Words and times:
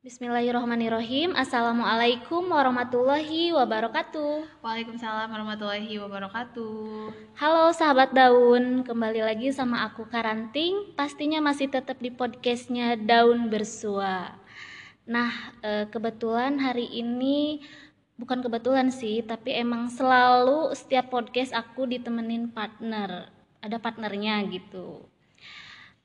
Bismillahirrahmanirrahim. 0.00 1.36
Assalamualaikum 1.36 2.48
warahmatullahi 2.48 3.52
wabarakatuh. 3.52 4.64
Waalaikumsalam 4.64 5.28
warahmatullahi 5.28 5.92
wabarakatuh. 6.00 7.12
Halo 7.36 7.68
sahabat 7.76 8.08
daun, 8.16 8.80
kembali 8.80 9.20
lagi 9.20 9.52
sama 9.52 9.84
aku 9.84 10.08
Karanting. 10.08 10.96
Pastinya 10.96 11.44
masih 11.44 11.68
tetap 11.68 12.00
di 12.00 12.08
podcastnya 12.08 12.96
Daun 12.96 13.52
Bersua. 13.52 14.40
Nah, 15.04 15.52
eh, 15.60 15.84
kebetulan 15.92 16.56
hari 16.56 16.88
ini 16.88 17.60
bukan 18.16 18.40
kebetulan 18.40 18.88
sih, 18.88 19.20
tapi 19.20 19.52
emang 19.52 19.92
selalu 19.92 20.72
setiap 20.72 21.12
podcast 21.12 21.52
aku 21.52 21.84
ditemenin 21.84 22.48
partner. 22.48 23.28
Ada 23.60 23.76
partnernya 23.76 24.48
gitu. 24.48 25.09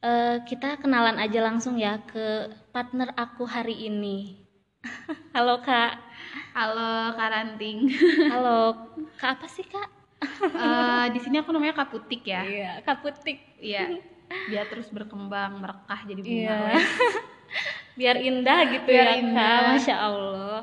Eh, 0.05 0.37
kita 0.45 0.77
kenalan 0.77 1.17
aja 1.17 1.41
langsung 1.41 1.81
ya 1.81 1.97
ke 2.05 2.53
partner 2.69 3.09
aku 3.17 3.41
hari 3.49 3.89
ini. 3.89 4.37
Halo 5.33 5.65
kak. 5.65 5.97
Halo 6.53 7.17
Karanting. 7.17 7.89
Halo 8.33 8.85
kak 9.19 9.41
apa 9.41 9.49
sih 9.49 9.65
kak? 9.65 9.89
Eh, 10.45 11.05
di 11.09 11.19
sini 11.25 11.41
aku 11.41 11.49
namanya 11.49 11.81
Kaputik 11.81 12.21
ya. 12.21 12.45
Iya 12.45 12.71
kak 12.85 13.01
Putik. 13.01 13.57
Iya. 13.57 13.97
Biar 14.45 14.69
terus 14.69 14.93
berkembang, 14.93 15.57
merekah 15.57 16.05
jadi 16.05 16.21
bunga. 16.21 16.53
Iya. 16.53 16.81
Biar 17.97 18.15
indah 18.21 18.59
gitu 18.77 18.89
Biar 18.93 19.09
ya 19.09 19.13
indah. 19.25 19.57
kak. 19.57 19.69
Masya 19.73 19.95
Allah. 19.97 20.59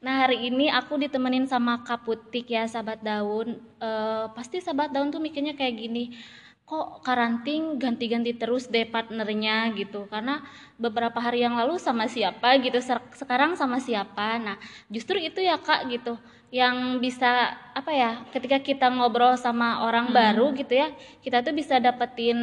Nah 0.00 0.24
hari 0.24 0.48
ini 0.48 0.72
aku 0.72 0.96
ditemenin 0.96 1.44
sama 1.44 1.84
kak 1.84 2.08
Putik 2.08 2.48
ya 2.48 2.64
sahabat 2.64 3.04
daun. 3.04 3.60
Eh, 3.60 4.24
pasti 4.32 4.56
sahabat 4.56 4.88
daun 4.88 5.12
tuh 5.12 5.20
mikirnya 5.20 5.52
kayak 5.52 5.76
gini. 5.76 6.16
Kok 6.70 7.02
karanting 7.02 7.82
ganti-ganti 7.82 8.30
terus 8.38 8.70
deh 8.70 8.86
partnernya 8.86 9.74
gitu. 9.74 10.06
Karena 10.06 10.38
beberapa 10.78 11.18
hari 11.18 11.42
yang 11.42 11.58
lalu 11.58 11.82
sama 11.82 12.06
siapa 12.06 12.54
gitu 12.62 12.78
sekarang 13.18 13.58
sama 13.58 13.82
siapa. 13.82 14.38
Nah 14.38 14.54
justru 14.86 15.18
itu 15.18 15.42
ya 15.42 15.58
kak 15.58 15.90
gitu. 15.90 16.14
Yang 16.54 17.02
bisa 17.02 17.58
apa 17.74 17.90
ya 17.90 18.10
ketika 18.30 18.62
kita 18.62 18.86
ngobrol 18.86 19.34
sama 19.34 19.82
orang 19.82 20.14
baru 20.14 20.50
gitu 20.54 20.78
ya 20.78 20.90
kita 21.22 21.46
tuh 21.46 21.54
bisa 21.54 21.78
dapetin 21.78 22.38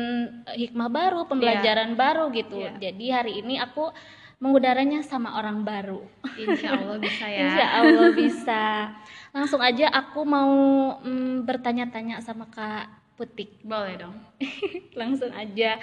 eh, 0.48 0.67
hikmah 0.67 0.92
baru 0.92 1.23
pembelajaran 1.28 1.95
baru 1.95 2.28
gitu. 2.36 2.59
Iya. 2.59 2.92
jadi 2.92 3.05
hari 3.23 3.44
ini 3.44 3.59
aku 3.59 3.92
mengudaranya 4.38 5.02
sama 5.02 5.36
orang 5.39 5.66
baru. 5.66 6.05
Insya 6.38 6.78
Allah 6.78 6.98
bisa 7.02 7.25
ya. 7.25 7.39
Insya 7.42 7.66
Allah 7.81 8.09
bisa. 8.14 8.64
Langsung 9.33 9.61
aja 9.66 9.89
aku 9.89 10.22
mau 10.23 10.55
mm, 11.02 11.42
bertanya-tanya 11.44 12.22
sama 12.22 12.45
kak 12.48 12.97
Putik 13.18 13.50
Boleh 13.62 13.98
dong. 13.98 14.16
langsung 15.00 15.34
aja 15.34 15.82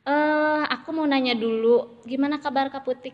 eh 0.00 0.62
aku 0.66 0.88
mau 0.90 1.04
nanya 1.04 1.34
dulu 1.34 2.00
gimana 2.02 2.38
kabar 2.38 2.66
kak 2.66 2.82
Putik 2.82 3.12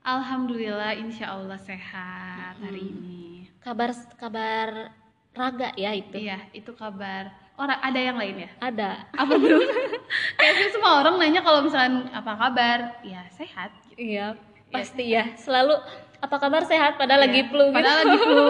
Alhamdulillah 0.00 0.94
insya 0.94 1.34
Allah 1.34 1.58
sehat 1.58 2.56
hari 2.56 2.80
ini. 2.86 3.50
kabar 3.58 3.90
kabar 4.14 4.94
raga 5.30 5.68
ya 5.74 5.92
itu 5.92 6.16
Iya, 6.16 6.38
itu 6.52 6.72
kabar. 6.72 7.28
Orang 7.54 7.76
ada 7.76 7.98
yang 7.98 8.14
lain 8.14 8.36
ya? 8.38 8.50
ada 8.58 9.04
Apa 9.12 9.34
belum? 9.34 9.58
Kayaknya 10.38 10.68
semua 10.70 10.92
orang 10.98 11.18
nanya 11.18 11.40
kalau 11.40 11.60
misalnya 11.60 12.06
apa 12.10 12.32
kabar? 12.36 12.78
Ya 13.02 13.26
sehat. 13.30 13.74
gitu. 13.84 13.98
iya 13.98 14.38
pasti 14.68 15.04
ya 15.08 15.34
selalu 15.34 15.74
apa 16.18 16.36
kabar 16.36 16.62
sehat 16.62 16.94
padahal 16.94 17.24
lagi 17.24 17.40
Iya, 17.40 17.48
flu 17.48 17.64
gitu 17.66 17.74
Padahal 17.74 17.98
lagi 18.00 18.18
flu. 18.18 18.46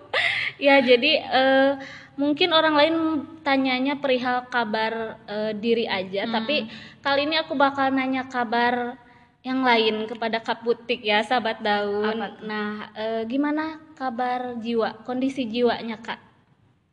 ya 0.66 0.74
jadi 0.80 1.12
eh, 1.22 1.70
mungkin 2.16 2.50
orang 2.50 2.74
lain 2.74 2.94
tanyanya 3.44 4.00
perihal 4.00 4.48
kabar 4.48 5.20
eh, 5.28 5.52
diri 5.52 5.84
aja 5.84 6.24
Hmm. 6.24 6.32
tapi 6.32 6.56
kali 7.04 7.28
ini 7.28 7.36
aku 7.36 7.52
bakal 7.54 7.92
nanya 7.92 8.24
kabar 8.26 8.96
yang 9.46 9.62
lain 9.62 10.10
kepada 10.10 10.42
Kak 10.42 10.66
Putik 10.66 11.04
ya 11.04 11.22
sahabat 11.22 11.62
daun 11.62 12.18
nah 12.42 12.90
eh, 12.96 13.22
gimana 13.28 13.78
kabar 13.94 14.56
jiwa 14.58 15.04
kondisi 15.04 15.46
jiwanya 15.46 16.00
kak 16.00 16.18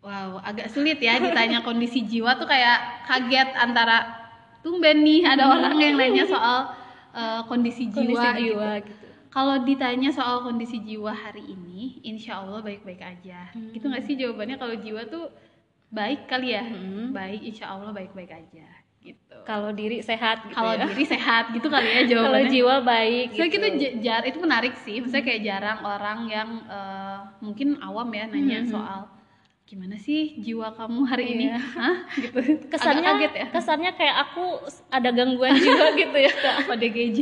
Wow, 0.03 0.43
agak 0.43 0.67
sulit 0.67 0.99
ya 0.99 1.15
ditanya 1.15 1.63
kondisi 1.63 2.03
jiwa 2.03 2.35
tuh 2.35 2.43
kayak 2.43 3.07
kaget 3.07 3.55
antara 3.55 4.03
tumben 4.59 4.99
nih 4.99 5.23
ada 5.23 5.47
orang 5.47 5.79
yang 5.79 5.95
nanya 5.95 6.27
soal 6.27 6.75
eh, 7.15 7.39
kondisi 7.47 7.87
jiwa. 7.87 8.11
kondisi 8.11 8.27
gitu. 8.27 8.59
jiwa 8.59 8.71
gitu, 8.83 9.02
Kalau 9.33 9.57
ditanya 9.59 10.09
soal 10.09 10.41
kondisi 10.41 10.77
jiwa 10.79 11.09
hari 11.09 11.41
ini, 11.47 11.97
insya 12.01 12.37
Allah 12.37 12.61
baik-baik 12.61 13.01
aja. 13.01 13.49
Hmm. 13.49 13.73
Gitu 13.73 13.81
nggak 13.83 14.03
sih 14.03 14.13
jawabannya 14.13 14.55
kalau 14.55 14.75
jiwa 14.75 15.01
tuh 15.05 15.33
baik 15.89 16.25
kali 16.25 16.53
ya? 16.53 16.61
Hmm. 16.61 17.09
Baik, 17.09 17.41
insya 17.43 17.65
Allah 17.67 17.89
baik-baik 17.89 18.29
aja. 18.31 18.67
Gitu. 19.03 19.35
kalau 19.43 19.75
diri 19.75 19.99
sehat 19.99 20.47
gitu 20.47 20.55
Kalau 20.55 20.79
ya 20.79 20.87
diri 20.87 21.03
sehat 21.03 21.51
gitu 21.51 21.67
kali 21.67 21.83
ya 21.83 21.93
kalau 21.99 22.07
jawabannya. 22.39 22.47
jiwa 22.47 22.75
baik 22.79 23.27
Saya 23.29 23.43
gitu. 23.43 23.55
kita 23.59 23.67
jar 23.99 24.21
itu 24.23 24.37
menarik 24.39 24.73
sih. 24.79 25.03
Maksudnya 25.03 25.25
kayak 25.25 25.41
jarang 25.43 25.79
orang 25.83 26.19
yang 26.29 26.49
eh, 26.63 27.17
mungkin 27.41 27.75
awam 27.81 28.07
ya 28.09 28.31
nanya 28.31 28.63
Mhm. 28.63 28.69
soal 28.69 29.11
gimana 29.65 29.97
sih 29.97 30.39
jiwa 30.39 30.71
kamu 30.71 31.03
hari 31.03 31.25
ini? 31.35 31.45
Iya. 31.51 31.59
Hah? 31.83 31.95
Gitu. 32.15 32.39
kesannya 32.71 33.03
Agak 33.03 33.11
kaget 33.19 33.33
ya. 33.35 33.45
kesannya 33.51 33.91
kayak 33.91 34.15
aku 34.23 34.45
ada 34.87 35.09
gangguan 35.11 35.51
jiwa 35.57 35.87
gitu 35.97 36.17
ya 36.19 36.31
kak 36.31 36.57
ODGJ. 36.63 37.19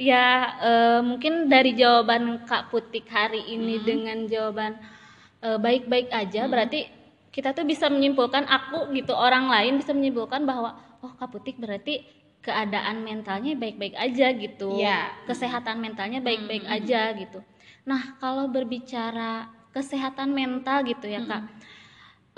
Ya, 0.00 0.26
eh, 0.64 1.00
mungkin 1.04 1.52
dari 1.52 1.76
jawaban 1.76 2.48
Kak 2.48 2.72
Putik 2.72 3.04
hari 3.12 3.44
ini 3.52 3.76
Hmm. 3.76 3.84
dengan 3.86 4.18
jawaban 4.24 4.72
eh, 5.40 5.56
baik-baik 5.60 6.08
aja, 6.12 6.44
berarti 6.48 6.88
kita 7.32 7.52
tuh 7.56 7.64
bisa 7.64 7.88
menyimpulkan 7.88 8.44
aku 8.44 8.92
gitu 8.92 9.12
orang 9.16 9.48
lain 9.48 9.80
bisa 9.80 9.92
menyimpulkan 9.96 10.44
bahwa 10.44 10.76
oh 11.00 11.12
Kak 11.16 11.32
Putik 11.32 11.56
berarti 11.56 12.04
keadaan 12.40 13.04
mentalnya 13.04 13.52
baik-baik 13.56 13.96
aja 13.96 14.32
gitu, 14.36 14.80
Iya. 14.80 15.12
kesehatan 15.28 15.80
mentalnya 15.84 16.24
baik-baik 16.24 16.64
Hmm. 16.64 16.76
aja 16.80 17.12
gitu. 17.16 17.44
Nah, 17.84 18.16
kalau 18.20 18.48
berbicara 18.48 19.48
kesehatan 19.76 20.32
mental 20.32 20.84
gitu 20.88 21.08
ya 21.08 21.20
Kak, 21.24 21.44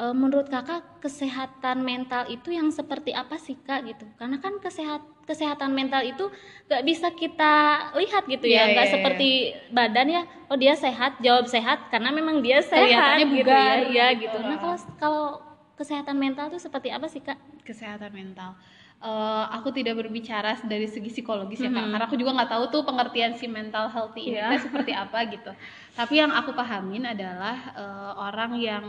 Eh, 0.00 0.14
menurut 0.16 0.48
kakak 0.48 1.04
kesehatan 1.04 1.84
mental 1.84 2.24
itu 2.32 2.48
yang 2.48 2.72
seperti 2.72 3.12
apa 3.12 3.36
sih 3.36 3.60
kak 3.60 3.84
gitu 3.84 4.08
karena 4.16 4.40
kan 4.40 4.56
kesehat 4.56 5.04
kesehatan 5.22 5.70
mental 5.70 6.02
itu 6.02 6.26
nggak 6.66 6.82
bisa 6.82 7.08
kita 7.12 7.54
lihat 7.94 8.26
gitu 8.26 8.46
ya 8.46 8.66
Iya, 8.66 8.72
nggak 8.74 8.86
iya, 8.86 8.94
seperti 8.94 9.28
badan 9.70 10.08
ya 10.08 10.22
oh 10.46 10.56
dia 10.56 10.74
sehat 10.74 11.18
jawab 11.18 11.46
sehat 11.46 11.88
karena 11.88 12.10
memang 12.10 12.42
dia 12.42 12.58
sehat 12.58 13.22
gitu 13.22 13.46
bugar, 13.46 13.86
ya 13.86 13.86
Iya, 13.86 14.06
gitu. 14.18 14.36
nah 14.40 14.58
kalau 14.58 14.76
kalau 14.98 15.24
kesehatan 15.72 16.16
mental 16.16 16.50
itu 16.50 16.58
seperti 16.58 16.90
apa 16.90 17.06
sih 17.06 17.20
kak 17.20 17.38
Kesehatan 17.62 18.10
mental. 18.10 18.54
Eh, 19.02 19.44
aku 19.50 19.74
tidak 19.74 19.98
berbicara 19.98 20.54
dari 20.62 20.86
segi 20.86 21.10
psikologis 21.10 21.58
ya 21.58 21.66
kak, 21.68 21.90
karena 21.90 22.06
aku 22.06 22.14
juga 22.14 22.38
nggak 22.38 22.50
tahu 22.54 22.64
tuh 22.70 22.82
pengertian 22.82 23.34
si 23.34 23.50
mental 23.50 23.90
healthy 23.90 24.30
ini 24.30 24.38
Iya. 24.38 24.54
tuh 24.54 24.70
seperti 24.70 24.94
apa 24.94 25.18
gitu. 25.26 25.50
Tapi 25.92 26.22
yang 26.22 26.30
aku 26.30 26.54
pahamin 26.54 27.10
adalah 27.10 27.56
eh, 27.74 28.12
orang 28.16 28.52
yang 28.58 28.84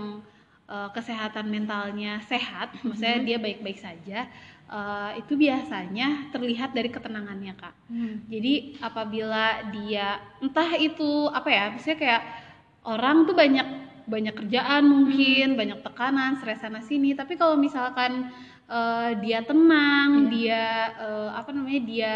eh, 0.70 0.90
kesehatan 0.94 1.50
mentalnya 1.50 2.22
sehat, 2.26 2.78
maksudnya 2.86 3.26
dia 3.26 3.38
baik-baik 3.42 3.78
saja, 3.78 4.30
eh, 4.74 5.12
itu 5.22 5.34
biasanya 5.38 6.34
terlihat 6.34 6.74
dari 6.74 6.90
ketenangannya 6.90 7.54
kak. 7.54 7.76
Jadi 8.26 8.54
apabila 8.82 9.70
dia 9.70 10.18
entah 10.42 10.74
itu 10.74 11.30
apa 11.30 11.50
ya, 11.54 11.66
misalnya 11.70 12.00
kayak 12.02 12.24
orang 12.90 13.30
tuh 13.30 13.36
banyak 13.38 13.68
banyak 14.04 14.36
kerjaan 14.36 14.84
mungkin, 14.84 15.56
banyak 15.56 15.80
tekanan, 15.86 16.36
stres 16.42 16.60
sana 16.60 16.82
sini. 16.84 17.14
Tapi 17.14 17.38
kalau 17.38 17.56
misalkan 17.56 18.34
eh, 18.68 19.12
dia 19.24 19.46
tenang, 19.46 20.28
Iya. 20.28 20.30
dia 20.34 20.64
eh, 20.98 21.30
apa 21.38 21.50
namanya 21.54 21.82
dia 21.86 22.14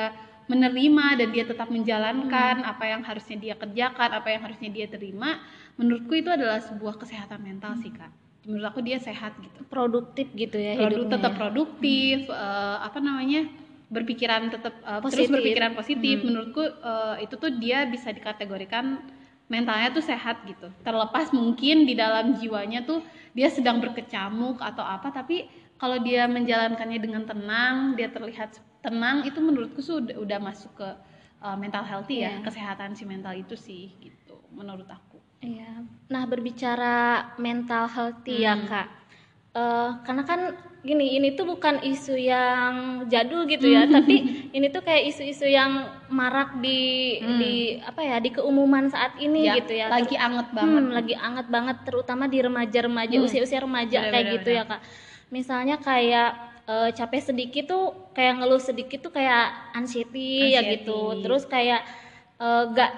menerima 0.47 1.05
dan 1.19 1.27
dia 1.35 1.43
tetap 1.43 1.67
menjalankan 1.67 2.63
apa 2.63 2.83
yang 2.87 3.03
harusnya 3.03 3.35
dia 3.35 3.55
kerjakan, 3.59 4.09
apa 4.15 4.27
yang 4.31 4.41
harusnya 4.47 4.71
dia 4.71 4.87
terima, 4.87 5.43
menurutku 5.75 6.15
itu 6.15 6.31
adalah 6.31 6.63
sebuah 6.63 6.95
kesehatan 7.03 7.43
mental 7.43 7.75
sih 7.83 7.91
kak. 7.91 8.26
Menurut 8.47 8.65
aku 8.65 8.79
dia 8.79 8.95
sehat 8.97 9.35
gitu 9.37 9.59
produktif 9.67 10.31
gitu 10.31 10.55
ya 10.55 10.73
produ- 10.73 11.03
hidupnya 11.03 11.11
tetap 11.19 11.31
ya. 11.31 11.37
produktif 11.37 12.17
eh, 12.25 12.77
apa 12.79 12.97
namanya 12.97 13.41
berpikiran 13.87 14.47
tetap 14.47 14.73
eh, 14.81 14.99
terus 15.05 15.27
berpikiran 15.27 15.71
positif 15.75 16.15
Hmm. 16.17 16.27
menurutku 16.27 16.63
eh, 16.63 17.15
itu 17.23 17.35
tuh 17.35 17.51
dia 17.53 17.83
bisa 17.85 18.07
dikategorikan 18.09 19.03
mentalnya 19.47 19.91
tuh 19.91 20.03
sehat 20.03 20.43
gitu 20.43 20.67
terlepas 20.81 21.31
mungkin 21.31 21.83
di 21.83 21.95
dalam 21.95 22.35
jiwanya 22.35 22.83
tuh 22.83 22.99
dia 23.31 23.47
sedang 23.47 23.79
berkecamuk 23.79 24.59
atau 24.59 24.83
apa 24.83 25.07
tapi 25.09 25.47
kalau 25.75 25.99
dia 25.99 26.27
menjalankannya 26.27 26.99
dengan 26.99 27.23
tenang 27.23 27.95
dia 27.95 28.07
terlihat 28.07 28.59
tenang 28.79 29.23
itu 29.23 29.39
menurutku 29.39 29.79
sudah 29.79 30.15
udah 30.15 30.39
masuk 30.39 30.71
ke 30.75 30.89
eh, 31.39 31.55
mental 31.55 31.83
healthy 31.83 32.23
ya 32.23 32.31
Iya. 32.31 32.43
kesehatan 32.43 32.91
si 32.91 33.03
mental 33.03 33.35
itu 33.35 33.55
sih 33.55 33.95
gitu 33.99 34.35
menurut 34.51 34.87
aku 34.87 35.06
Iya. 35.39 35.85
Nah 36.09 36.23
berbicara 36.25 36.95
mental 37.37 37.85
healthy 37.87 38.43
ya 38.43 38.55
Hmm. 38.55 38.67
kak, 38.67 38.87
Eh, 39.57 39.89
karena 40.05 40.21
kan 40.21 40.53
gini 40.85 41.17
ini 41.17 41.33
tuh 41.33 41.49
bukan 41.49 41.81
isu 41.81 42.13
yang 42.13 42.73
jadul 43.09 43.49
gitu 43.49 43.65
ya, 43.65 43.89
tapi 43.89 44.21
ini 44.53 44.69
tuh 44.69 44.85
kayak 44.85 45.09
isu-isu 45.09 45.49
yang 45.49 45.81
marak 46.07 46.61
di 46.61 46.81
Hmm. 47.17 47.41
di 47.41 47.53
apa 47.81 48.05
ya 48.05 48.17
di 48.21 48.29
keumuman 48.29 48.85
saat 48.85 49.17
ini 49.17 49.49
Ya, 49.49 49.57
gitu 49.57 49.73
ya. 49.73 49.89
lagi 49.89 50.13
anget 50.13 50.53
banget 50.53 50.83
Hmm, 50.83 50.93
lagi 50.93 51.15
anget 51.17 51.47
banget 51.49 51.77
terutama 51.81 52.29
di 52.29 52.37
remaja-remaja 52.37 53.17
Hmm. 53.17 53.25
usia-usia 53.25 53.57
remaja 53.57 53.97
Bener, 53.97 54.11
kayak 54.13 54.25
bener, 54.25 54.35
gitu 54.37 54.49
bener. 54.53 54.59
ya 54.61 54.69
kak. 54.69 54.81
Misalnya 55.29 55.75
kayak 55.81 56.29
eh, 56.67 56.89
capek 56.93 57.21
sedikit 57.23 57.63
tuh 57.65 57.85
kayak 58.13 58.33
ngeluh 58.37 58.61
sedikit 58.61 58.99
tuh 59.01 59.09
kayak 59.09 59.73
anxiety, 59.73 60.53
ya 60.53 60.61
Anxiety. 60.61 60.85
gitu. 60.85 60.99
Terus 61.17 61.49
kayak 61.49 61.81
eh, 62.37 62.63
gak 62.69 62.91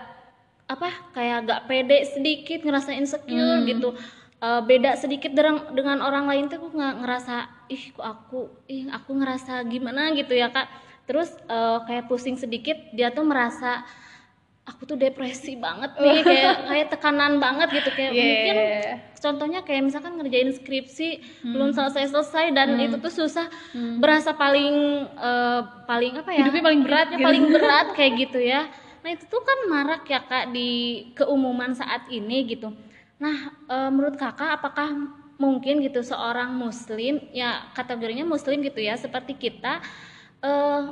apa 0.69 0.85
kayak 1.11 1.37
gak 1.43 1.61
pede 1.65 1.97
sedikit 2.07 2.61
ngerasa 2.61 2.93
insecure 2.93 3.59
Hmm. 3.59 3.67
gitu 3.67 3.91
Eh, 4.39 4.61
beda 4.63 4.95
sedikit 4.95 5.35
dengan 5.35 5.75
dengan 5.75 5.99
orang 5.99 6.23
lain 6.23 6.47
tuh 6.47 6.63
aku 6.63 6.71
nggak 6.71 7.03
ngerasa 7.03 7.35
ih 7.67 7.91
kok 7.91 8.07
aku 8.07 8.39
ih 8.67 8.87
aku 8.87 9.11
ngerasa 9.11 9.67
gimana 9.67 10.15
gitu 10.15 10.31
ya 10.31 10.47
kak 10.47 10.63
terus 11.03 11.27
eh, 11.43 11.77
kayak 11.83 12.07
pusing 12.07 12.39
sedikit 12.39 12.79
dia 12.89 13.11
tuh 13.11 13.27
merasa 13.27 13.83
aku 14.63 14.87
tuh 14.87 14.95
depresi 14.95 15.59
banget 15.59 15.91
nih 15.93 16.23
kayak 16.31 16.55
kayak 16.65 16.87
tekanan 16.87 17.35
banget 17.37 17.67
gitu 17.73 17.91
kayak 17.91 18.15
mungkin 18.15 18.55
Yeah. 18.55 18.95
contohnya 19.19 19.59
kayak 19.59 19.83
misalkan 19.83 20.15
ngerjain 20.15 20.55
skripsi 20.55 21.09
Hmm. 21.43 21.51
belum 21.51 21.69
selesai-selesai 21.73 22.55
dan 22.55 22.79
itu 22.79 22.95
tuh 22.95 23.11
susah 23.11 23.51
berasa 23.99 24.31
paling 24.31 24.71
eh, 25.19 25.61
paling 25.83 26.15
apa 26.15 26.31
ya 26.31 26.47
Hidupnya 26.47 26.63
paling 26.63 26.81
berat 26.81 27.07
hidupnya 27.07 27.19
gitu. 27.19 27.27
paling 27.27 27.45
berat 27.59 27.87
kayak 27.91 28.13
gitu 28.17 28.39
ya 28.39 28.61
nah 28.99 29.09
itu 29.11 29.23
tuh 29.27 29.41
kan 29.43 29.59
marak 29.71 30.03
ya 30.07 30.19
kak 30.23 30.51
di 30.51 30.69
keumuman 31.15 31.71
saat 31.71 32.07
ini 32.11 32.43
gitu. 32.51 32.71
Nah 33.19 33.53
eh, 33.67 33.89
menurut 33.91 34.15
kakak 34.19 34.59
apakah 34.59 34.89
mungkin 35.39 35.79
gitu 35.79 36.03
seorang 36.03 36.51
muslim 36.51 37.23
ya 37.31 37.71
kategorinya 37.71 38.27
muslim 38.27 38.59
gitu 38.59 38.83
ya 38.83 38.99
seperti 38.99 39.39
kita 39.39 39.79
eh 40.43 40.83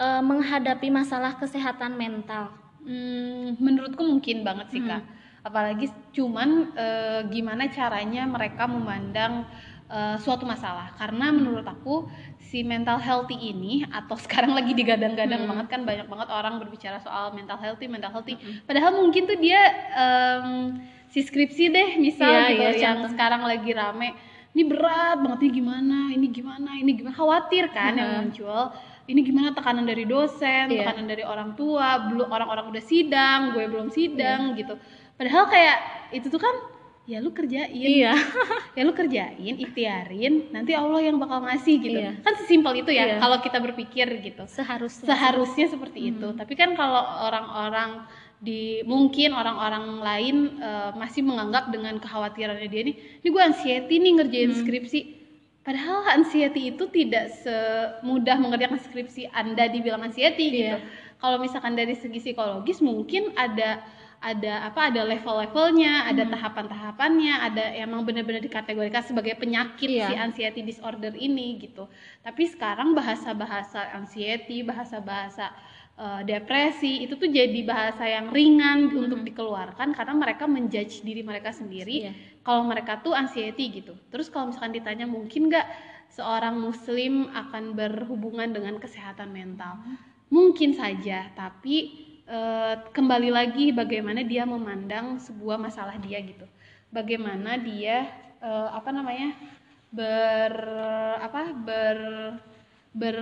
eh, 0.00 0.22
menghadapi 0.22 0.88
masalah 0.92 1.36
kesehatan 1.40 1.96
mental? 1.96 2.52
Hmm, 2.86 3.58
menurutku 3.58 4.04
mungkin 4.06 4.46
banget 4.46 4.66
sih 4.70 4.82
kak. 4.84 5.02
Apalagi 5.42 5.90
cuman 6.14 6.74
eh, 6.76 7.20
gimana 7.32 7.66
caranya 7.70 8.28
mereka 8.28 8.68
memandang 8.68 9.46
eh, 9.86 10.16
suatu 10.18 10.44
masalah. 10.44 10.92
Karena 10.94 11.30
menurut 11.30 11.62
aku 11.62 12.06
si 12.38 12.62
mental 12.62 12.98
healthy 12.98 13.34
ini 13.34 13.82
atau 13.86 14.14
sekarang 14.24 14.52
lagi 14.52 14.72
digadang-gadang 14.72 15.46
banget 15.46 15.66
kan 15.68 15.80
banyak 15.82 16.06
banget 16.06 16.28
orang 16.30 16.58
berbicara 16.58 16.98
soal 16.98 17.30
mental 17.32 17.56
healthy, 17.56 17.86
mental 17.86 18.10
healthy. 18.10 18.34
Padahal 18.64 18.94
mungkin 18.96 19.26
tuh 19.26 19.38
dia 19.38 19.60
em, 19.94 20.78
si 21.08 21.22
skripsi 21.22 21.64
deh 21.70 21.88
misal 21.98 22.28
Iya, 22.28 22.42
gitu 22.50 22.62
iya, 22.62 22.70
yang 22.82 22.96
contoh. 23.02 23.10
sekarang 23.14 23.42
lagi 23.42 23.70
rame. 23.72 24.10
Ini 24.56 24.64
berat 24.64 25.20
banget 25.20 25.40
ini 25.44 25.50
gimana, 25.52 25.98
ini 26.10 26.26
gimana, 26.32 26.70
ini 26.80 26.90
gimana 26.96 27.12
khawatir 27.12 27.68
kan 27.70 27.92
yang 27.92 28.08
Mhm. 28.08 28.18
muncul 28.32 28.72
ini 29.06 29.22
gimana 29.22 29.54
tekanan 29.54 29.86
dari 29.86 30.02
dosen, 30.02 30.66
Iya. 30.66 30.82
tekanan 30.82 31.06
dari 31.06 31.22
orang 31.22 31.54
tua, 31.54 32.10
belum 32.10 32.26
orang-orang 32.26 32.74
udah 32.74 32.82
sidang, 32.82 33.54
gue 33.54 33.70
belum 33.70 33.86
sidang 33.86 34.58
gitu. 34.58 34.74
Padahal 35.14 35.46
kayak 35.46 35.78
itu 36.10 36.26
tuh 36.26 36.42
kan 36.42 36.50
ya 37.06 37.22
lu 37.22 37.30
kerjain, 37.30 37.70
iya 37.70 38.18
ya 38.76 38.82
lu 38.82 38.90
kerjain, 38.90 39.54
ikhtiarin, 39.56 40.50
nanti 40.50 40.74
Allah 40.74 40.98
yang 40.98 41.16
bakal 41.22 41.38
ngasih 41.46 41.74
gitu. 41.78 41.98
Iya. 42.02 42.18
Kan 42.20 42.34
sesimpel 42.42 42.82
itu 42.82 42.90
ya 42.90 43.06
Iya. 43.06 43.16
kalau 43.22 43.38
kita 43.38 43.62
berpikir 43.62 44.06
gitu. 44.26 44.42
seharusnya 44.50 45.06
Seharusnya 45.06 45.66
seperti 45.70 46.10
itu. 46.10 46.34
Tapi 46.34 46.52
kan 46.58 46.74
kalau 46.74 47.06
orang-orang 47.22 48.04
di 48.42 48.84
mungkin 48.84 49.32
orang-orang 49.32 50.02
lain 50.02 50.36
eh, 50.60 50.90
masih 50.98 51.22
menganggap 51.22 51.70
dengan 51.70 51.96
kekhawatirannya 52.02 52.68
dia 52.68 52.82
nih, 52.90 52.96
ini 53.22 53.28
gue 53.30 53.42
anxiety 53.42 53.94
nih 54.02 54.12
ngerjain 54.20 54.52
skripsi. 54.66 55.00
Padahal 55.62 56.10
anxiety 56.14 56.74
itu 56.74 56.86
tidak 56.90 57.30
semudah 57.42 58.38
mengerjakan 58.38 58.78
skripsi 58.82 59.30
Anda 59.30 59.66
dibilang 59.70 60.02
anxiety 60.02 60.46
gitu. 60.50 60.78
Iya. 60.78 60.82
Kalau 61.16 61.40
misalkan 61.40 61.74
dari 61.78 61.94
segi 61.96 62.18
psikologis 62.20 62.82
mungkin 62.84 63.32
ada 63.34 63.82
ada 64.26 64.66
apa 64.66 64.90
ada 64.90 65.06
level-levelnya, 65.06 66.10
ada 66.10 66.26
tahapan-tahapannya, 66.26 67.34
ada 67.46 67.64
emang 67.78 68.02
benar-benar 68.02 68.42
dikategorikan 68.42 69.02
sebagai 69.06 69.38
penyakit 69.38 69.86
Iya. 69.86 70.06
si 70.10 70.14
anxiety 70.18 70.60
disorder 70.66 71.14
ini 71.14 71.62
gitu. 71.62 71.86
Tapi 72.26 72.42
sekarang 72.50 72.90
bahasa-bahasa 72.98 73.94
anxiety, 73.94 74.66
bahasa-bahasa 74.66 75.54
eh, 75.96 76.22
depresi 76.28 77.08
itu 77.08 77.16
tuh 77.16 77.30
jadi 77.30 77.60
bahasa 77.64 78.04
yang 78.04 78.28
ringan 78.28 78.92
untuk 78.92 79.24
dikeluarkan 79.24 79.96
karena 79.96 80.12
mereka 80.12 80.44
menjudge 80.44 81.00
diri 81.00 81.22
mereka 81.24 81.54
sendiri 81.56 82.10
Iya. 82.10 82.12
kalau 82.44 82.68
mereka 82.68 83.00
tuh 83.00 83.16
anxiety 83.16 83.80
gitu. 83.80 83.96
Terus 84.12 84.28
kalau 84.28 84.50
misalkan 84.52 84.76
ditanya 84.76 85.06
mungkin 85.08 85.48
nggak 85.48 85.64
seorang 86.12 86.60
muslim 86.60 87.32
akan 87.32 87.72
berhubungan 87.72 88.52
dengan 88.52 88.76
kesehatan 88.76 89.32
mental? 89.32 89.80
Mungkin 90.28 90.74
saja, 90.74 91.30
tapi 91.32 92.05
eh, 92.26 92.74
kembali 92.92 93.30
lagi 93.30 93.70
bagaimana 93.72 94.22
dia 94.26 94.42
memandang 94.44 95.18
sebuah 95.22 95.58
masalah 95.58 95.96
dia 96.02 96.20
gitu. 96.22 96.46
Bagaimana 96.90 97.58
dia 97.58 98.10
eh, 98.42 98.68
apa 98.70 98.90
namanya? 98.92 99.34
ber 99.96 100.52
apa 101.22 101.54
ber 101.54 101.98
ber 102.92 103.16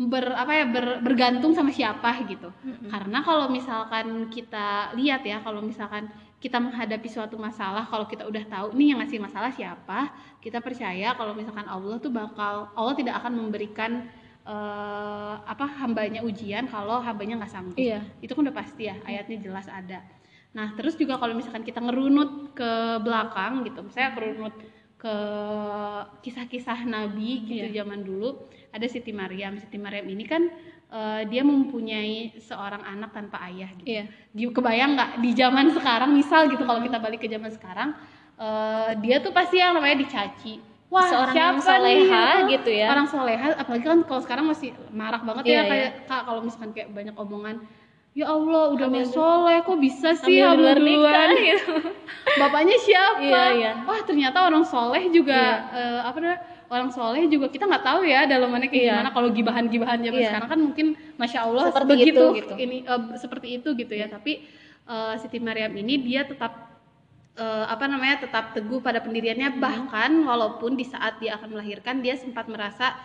ber 0.00 0.24
apa 0.34 0.52
ya 0.56 0.64
ber- 0.66 1.00
bergantung 1.04 1.52
sama 1.52 1.70
siapa 1.70 2.24
gitu 2.26 2.48
karena 2.88 3.22
kalau 3.22 3.46
misalkan 3.52 4.26
kita 4.32 4.90
lihat 4.98 5.22
ya 5.22 5.38
kalau 5.44 5.60
misalkan 5.62 6.08
kita 6.42 6.58
menghadapi 6.58 7.06
suatu 7.06 7.38
masalah 7.38 7.86
kalau 7.86 8.08
kita 8.10 8.26
udah 8.26 8.42
tahu 8.50 8.74
nih 8.74 8.96
yang 8.96 8.98
ngasih 8.98 9.22
masalah 9.22 9.54
siapa 9.54 10.10
kita 10.42 10.58
percaya 10.58 11.14
kalau 11.14 11.36
misalkan 11.38 11.68
Allah 11.70 12.00
tuh 12.02 12.10
bakal 12.10 12.72
Allah 12.74 12.94
tidak 12.98 13.22
akan 13.22 13.46
memberikan 13.46 14.10
eh, 14.44 15.34
apa 15.42 15.66
hambanya 15.80 16.20
ujian 16.20 16.66
kalau 16.66 16.98
hambanya 16.98 17.38
nggak 17.38 17.52
sanggup 17.52 17.78
Iya. 17.78 18.02
itu 18.18 18.32
kan 18.32 18.42
udah 18.42 18.56
pasti 18.56 18.86
ya 18.86 18.96
ayatnya 19.02 19.38
jelas 19.38 19.66
ada 19.66 20.02
nah 20.52 20.74
terus 20.76 20.94
juga 20.94 21.16
kalau 21.16 21.32
misalkan 21.32 21.62
kita 21.62 21.80
ngerunut 21.80 22.52
ke 22.52 22.70
belakang 23.00 23.64
gitu 23.64 23.80
misalnya 23.80 24.10
ngerunut 24.12 24.54
ke 24.98 25.16
kisah-kisah 26.22 26.84
nabi 26.84 27.42
gitu 27.46 27.66
Iya. 27.68 27.82
zaman 27.82 28.02
dulu 28.02 28.36
ada 28.70 28.86
Siti 28.86 29.10
Maryam 29.10 29.58
Siti 29.58 29.76
Maryam 29.76 30.06
ini 30.06 30.24
kan 30.24 30.42
eh, 30.92 31.22
dia 31.26 31.40
mempunyai 31.42 32.36
seorang 32.38 32.84
anak 32.84 33.10
tanpa 33.12 33.40
ayah 33.48 33.70
gitu 33.78 33.88
Iya. 33.88 34.04
Gi- 34.30 34.52
kebayang 34.52 34.90
nggak 34.92 35.10
di 35.20 35.30
zaman 35.32 35.66
sekarang 35.72 36.10
misal 36.12 36.46
gitu 36.46 36.62
kalau 36.62 36.80
kita 36.80 36.98
balik 36.98 37.22
ke 37.22 37.28
zaman 37.28 37.50
sekarang 37.50 37.90
eh, 38.36 38.90
dia 39.00 39.18
tuh 39.18 39.32
pasti 39.32 39.56
yang 39.56 39.72
namanya 39.72 40.02
dicaci 40.02 40.60
wah 40.92 41.08
Seorang 41.08 41.32
yang 41.32 41.56
siapa 41.56 41.66
soleha 41.72 42.24
nih? 42.44 42.50
gitu 42.52 42.70
ya. 42.70 42.86
orang 42.86 43.08
soleha 43.08 43.48
apalagi 43.56 43.82
kan 43.82 44.00
kalau 44.04 44.20
sekarang 44.20 44.44
masih 44.44 44.70
marak 44.92 45.24
banget 45.24 45.44
Iya, 45.44 45.50
ya 45.50 45.56
iya. 45.56 45.64
kayak 45.66 45.90
kak 46.04 46.22
kalau 46.22 46.40
misalkan 46.44 46.70
kayak 46.70 46.88
banyak 46.92 47.14
omongan 47.16 47.56
ya 48.12 48.28
Allah 48.28 48.62
udah 48.70 48.86
mau 48.86 49.04
soleh 49.08 49.56
kok 49.58 49.78
bisa 49.80 50.12
sih 50.14 50.36
hamil 50.36 50.60
luar 50.60 50.76
nikah 50.76 51.00
duluan 51.00 51.28
gitu. 51.48 51.72
bapaknya 52.40 52.76
siapa 52.78 53.24
Iya, 53.24 53.44
iya. 53.56 53.72
wah 53.82 54.00
ternyata 54.04 54.38
orang 54.44 54.64
soleh 54.64 55.08
juga 55.08 55.40
eh, 55.72 56.00
apa 56.02 56.16
namanya 56.20 56.40
orang 56.68 56.88
soleh 56.88 57.24
juga 57.24 57.48
kita 57.48 57.64
nggak 57.64 57.84
tahu 57.84 58.00
ya 58.04 58.24
dalamannya 58.24 58.68
kayak 58.68 58.84
Iya. 58.84 58.92
gimana 58.92 59.10
kalau 59.10 59.28
gibahan-gibahan 59.28 59.98
zaman 59.98 60.20
Iya. 60.20 60.28
sekarang 60.28 60.48
kan 60.48 60.60
mungkin 60.62 60.86
masya 61.16 61.40
Allah 61.42 61.64
Seperti 61.68 61.88
begitu 61.90 62.12
itu, 62.12 62.26
gitu. 62.36 62.54
ini 62.54 62.76
eh, 62.84 63.00
seperti 63.16 63.48
itu 63.56 63.68
gitu 63.72 63.92
ya 63.92 64.06
tapi 64.08 64.44
eh, 64.84 65.14
Siti 65.16 65.40
Maryam 65.40 65.72
ini 65.72 65.96
dia 65.96 66.28
tetap 66.28 66.71
eh, 67.38 67.64
apa 67.68 67.84
namanya 67.88 68.26
tetap 68.26 68.52
teguh 68.56 68.82
pada 68.82 68.98
pendiriannya. 69.00 69.56
Bahkan 69.60 70.10
walaupun 70.26 70.74
di 70.74 70.84
saat 70.84 71.22
dia 71.22 71.38
akan 71.38 71.56
melahirkan 71.56 72.02
dia 72.02 72.18
sempat 72.18 72.50
merasa 72.50 72.96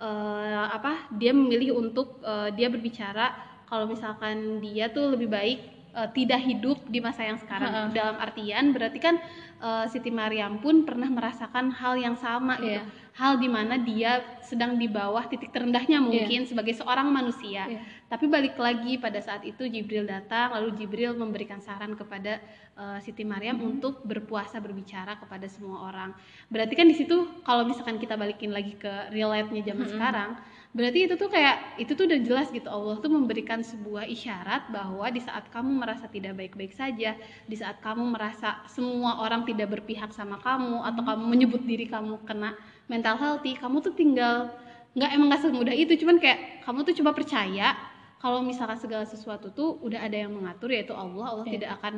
eh, 0.00 0.66
apa 0.72 1.10
dia 1.14 1.36
memilih 1.36 1.76
untuk 1.76 2.18
eh, 2.24 2.50
dia 2.56 2.72
berbicara. 2.72 3.34
Kalau 3.66 3.90
misalkan 3.90 4.62
dia 4.62 4.86
tuh 4.88 5.18
lebih 5.18 5.26
baik 5.26 5.75
eh, 5.96 6.08
tidak 6.12 6.40
hidup 6.44 6.78
di 6.86 7.00
masa 7.00 7.24
yang 7.24 7.40
sekarang. 7.40 7.90
Dalam 7.96 8.20
artian 8.20 8.76
berarti 8.76 9.00
kan 9.00 9.16
eh, 9.64 9.84
Siti 9.88 10.12
Maryam 10.12 10.60
pun 10.60 10.84
pernah 10.84 11.08
merasakan 11.08 11.72
hal 11.72 11.96
yang 11.96 12.14
sama 12.20 12.60
gitu. 12.60 12.76
Iya. 12.76 12.84
hal 13.16 13.40
di 13.40 13.48
mana 13.48 13.80
dia 13.80 14.20
sedang 14.44 14.76
di 14.76 14.92
bawah 14.92 15.24
titik 15.24 15.48
terendahnya 15.48 16.04
mungkin 16.04 16.44
sebagai 16.44 16.76
seorang 16.76 17.08
manusia. 17.08 17.64
Iya. 17.64 17.80
tapi 18.06 18.28
balik 18.28 18.54
lagi 18.60 19.00
pada 19.00 19.18
saat 19.18 19.42
itu 19.42 19.66
Jibril 19.66 20.06
datang 20.06 20.54
lalu 20.54 20.78
Jibril 20.78 21.16
memberikan 21.16 21.58
saran 21.58 21.96
kepada 21.96 22.38
eh, 22.76 22.98
Siti 23.00 23.24
Maryam 23.24 23.56
untuk 23.64 24.04
berpuasa 24.04 24.60
berbicara 24.60 25.16
kepada 25.16 25.48
semua 25.48 25.88
orang. 25.88 26.12
Berarti 26.52 26.76
kan 26.76 26.84
di 26.84 26.94
situ 26.94 27.40
kalau 27.40 27.64
misalkan 27.64 27.96
kita 27.96 28.20
balikin 28.20 28.52
lagi 28.52 28.76
ke 28.76 29.10
real 29.10 29.32
life-nya 29.32 29.64
zaman 29.64 29.88
sekarang 29.88 30.30
berarti 30.76 31.08
itu 31.08 31.16
tuh 31.16 31.32
kayak 31.32 31.80
itu 31.80 31.96
tuh 31.96 32.04
udah 32.04 32.20
jelas 32.20 32.52
gitu 32.52 32.68
Allah 32.68 33.00
tuh 33.00 33.08
memberikan 33.08 33.64
sebuah 33.64 34.04
isyarat 34.12 34.68
bahwa 34.68 35.08
di 35.08 35.24
saat 35.24 35.48
kamu 35.48 35.72
merasa 35.72 36.04
tidak 36.12 36.36
baik-baik 36.36 36.76
saja 36.76 37.16
di 37.48 37.56
saat 37.56 37.80
kamu 37.80 38.12
merasa 38.12 38.60
semua 38.68 39.24
orang 39.24 39.48
tidak 39.48 39.72
berpihak 39.72 40.12
sama 40.12 40.36
kamu 40.36 40.84
atau 40.84 41.00
kamu 41.00 41.24
menyebut 41.24 41.64
diri 41.64 41.88
kamu 41.88 42.20
kena 42.28 42.52
mental 42.92 43.16
healthy 43.16 43.56
kamu 43.56 43.80
tuh 43.80 43.96
tinggal 43.96 44.52
nggak 44.92 45.10
emang 45.16 45.28
nggak 45.32 45.42
semudah 45.48 45.72
itu 45.72 45.96
cuman 45.96 46.20
kayak 46.20 46.60
kamu 46.68 46.84
tuh 46.84 46.94
coba 47.00 47.10
percaya 47.16 47.72
kalau 48.20 48.44
misalkan 48.44 48.76
segala 48.76 49.04
sesuatu 49.08 49.52
tuh 49.56 49.80
udah 49.80 50.04
ada 50.04 50.28
yang 50.28 50.32
mengatur 50.32 50.72
yaitu 50.72 50.92
Allah 50.92 51.36
Allah 51.36 51.46
Iya. 51.48 51.52
tidak 51.56 51.70
akan 51.80 51.94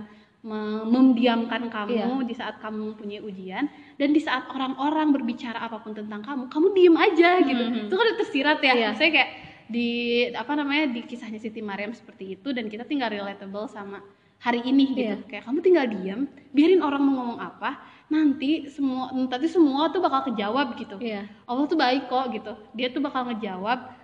memdiamkan 0.86 1.66
kamu 1.66 2.22
Iya. 2.22 2.24
di 2.24 2.34
saat 2.34 2.62
kamu 2.62 2.94
mempunyai 2.94 3.20
ujian 3.20 3.66
dan 3.98 4.08
di 4.10 4.20
saat 4.22 4.46
orang-orang 4.48 5.10
berbicara 5.10 5.58
apa 5.58 5.82
pun 5.82 5.92
tentang 5.92 6.22
kamu 6.22 6.46
kamu 6.46 6.66
diem 6.72 6.96
aja 6.96 7.30
gitu 7.42 7.62
Mhm. 7.64 7.78
itu 7.86 7.94
kan 7.94 8.04
udah 8.06 8.18
tersirat 8.18 8.58
ya 8.60 8.74
Iya. 8.74 8.88
saya 8.94 9.10
kayak 9.10 9.30
di 9.68 9.88
apa 10.32 10.52
namanya 10.54 10.88
di 10.88 11.02
kisahnya 11.02 11.36
Siti 11.36 11.60
Maryam 11.60 11.92
seperti 11.92 12.38
itu 12.38 12.48
dan 12.52 12.66
kita 12.66 12.86
tinggal 12.86 13.10
relatable 13.10 13.66
sama 13.66 14.00
hari 14.38 14.62
ini 14.62 14.94
gitu 14.94 15.14
Iya. 15.18 15.26
kayak 15.26 15.44
kamu 15.44 15.58
tinggal 15.60 15.86
diem 15.90 16.20
biarin 16.54 16.80
orang 16.80 17.02
mau 17.02 17.14
ngomong 17.18 17.40
apa 17.42 17.70
nanti 18.08 18.70
semua 18.70 19.10
nanti 19.12 19.50
semua 19.50 19.90
tuh 19.90 20.00
bakal 20.00 20.30
kejawab 20.30 20.78
gitu 20.78 20.96
Iya. 20.96 21.26
Allah 21.44 21.64
tuh 21.66 21.76
baik 21.76 22.06
kok 22.06 22.30
gitu 22.30 22.52
dia 22.72 22.88
tuh 22.88 23.02
bakal 23.02 23.26
ngejawab 23.26 23.98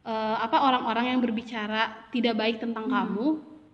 eh, 0.00 0.36
apa 0.38 0.56
orang-orang 0.60 1.12
yang 1.12 1.20
berbicara 1.20 2.08
tidak 2.08 2.36
baik 2.36 2.56
tentang 2.56 2.88
Hmm. 2.88 2.94
kamu 2.94 3.26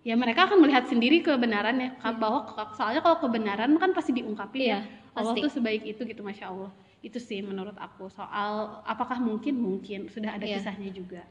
ya 0.06 0.14
mereka 0.14 0.46
akan 0.46 0.62
melihat 0.62 0.86
sendiri 0.86 1.18
kebenarannya 1.18 1.98
Iya. 1.98 2.14
bahwa 2.14 2.46
soalnya 2.72 3.02
kalau 3.02 3.18
kebenaran 3.18 3.74
kan 3.74 3.90
pasti 3.90 4.14
diungkapin 4.14 4.62
Iya, 4.62 4.78
ya 4.78 4.78
Allah 5.18 5.34
pasti. 5.34 5.42
tuh 5.42 5.50
sebaik 5.50 5.82
itu 5.82 6.06
gitu 6.06 6.22
masya 6.22 6.54
Allah 6.54 6.70
itu 7.02 7.18
sih 7.18 7.42
menurut 7.42 7.74
aku 7.76 8.06
soal 8.08 8.82
apakah 8.86 9.18
mungkin 9.18 9.58
mungkin 9.58 10.06
sudah 10.06 10.30
ada 10.32 10.46
Iya. 10.46 10.62
kisahnya 10.62 10.90
juga 10.90 11.22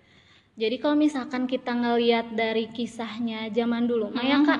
Jadi 0.55 0.79
kalau 0.79 0.95
misalkan 0.95 1.43
kita 1.45 1.67
ngelihat 1.67 2.31
dari 2.31 2.71
kisahnya 2.71 3.51
zaman 3.51 3.83
dulu, 3.83 4.07
Maya 4.07 4.39
Mhm. 4.39 4.45
Kak, 4.45 4.59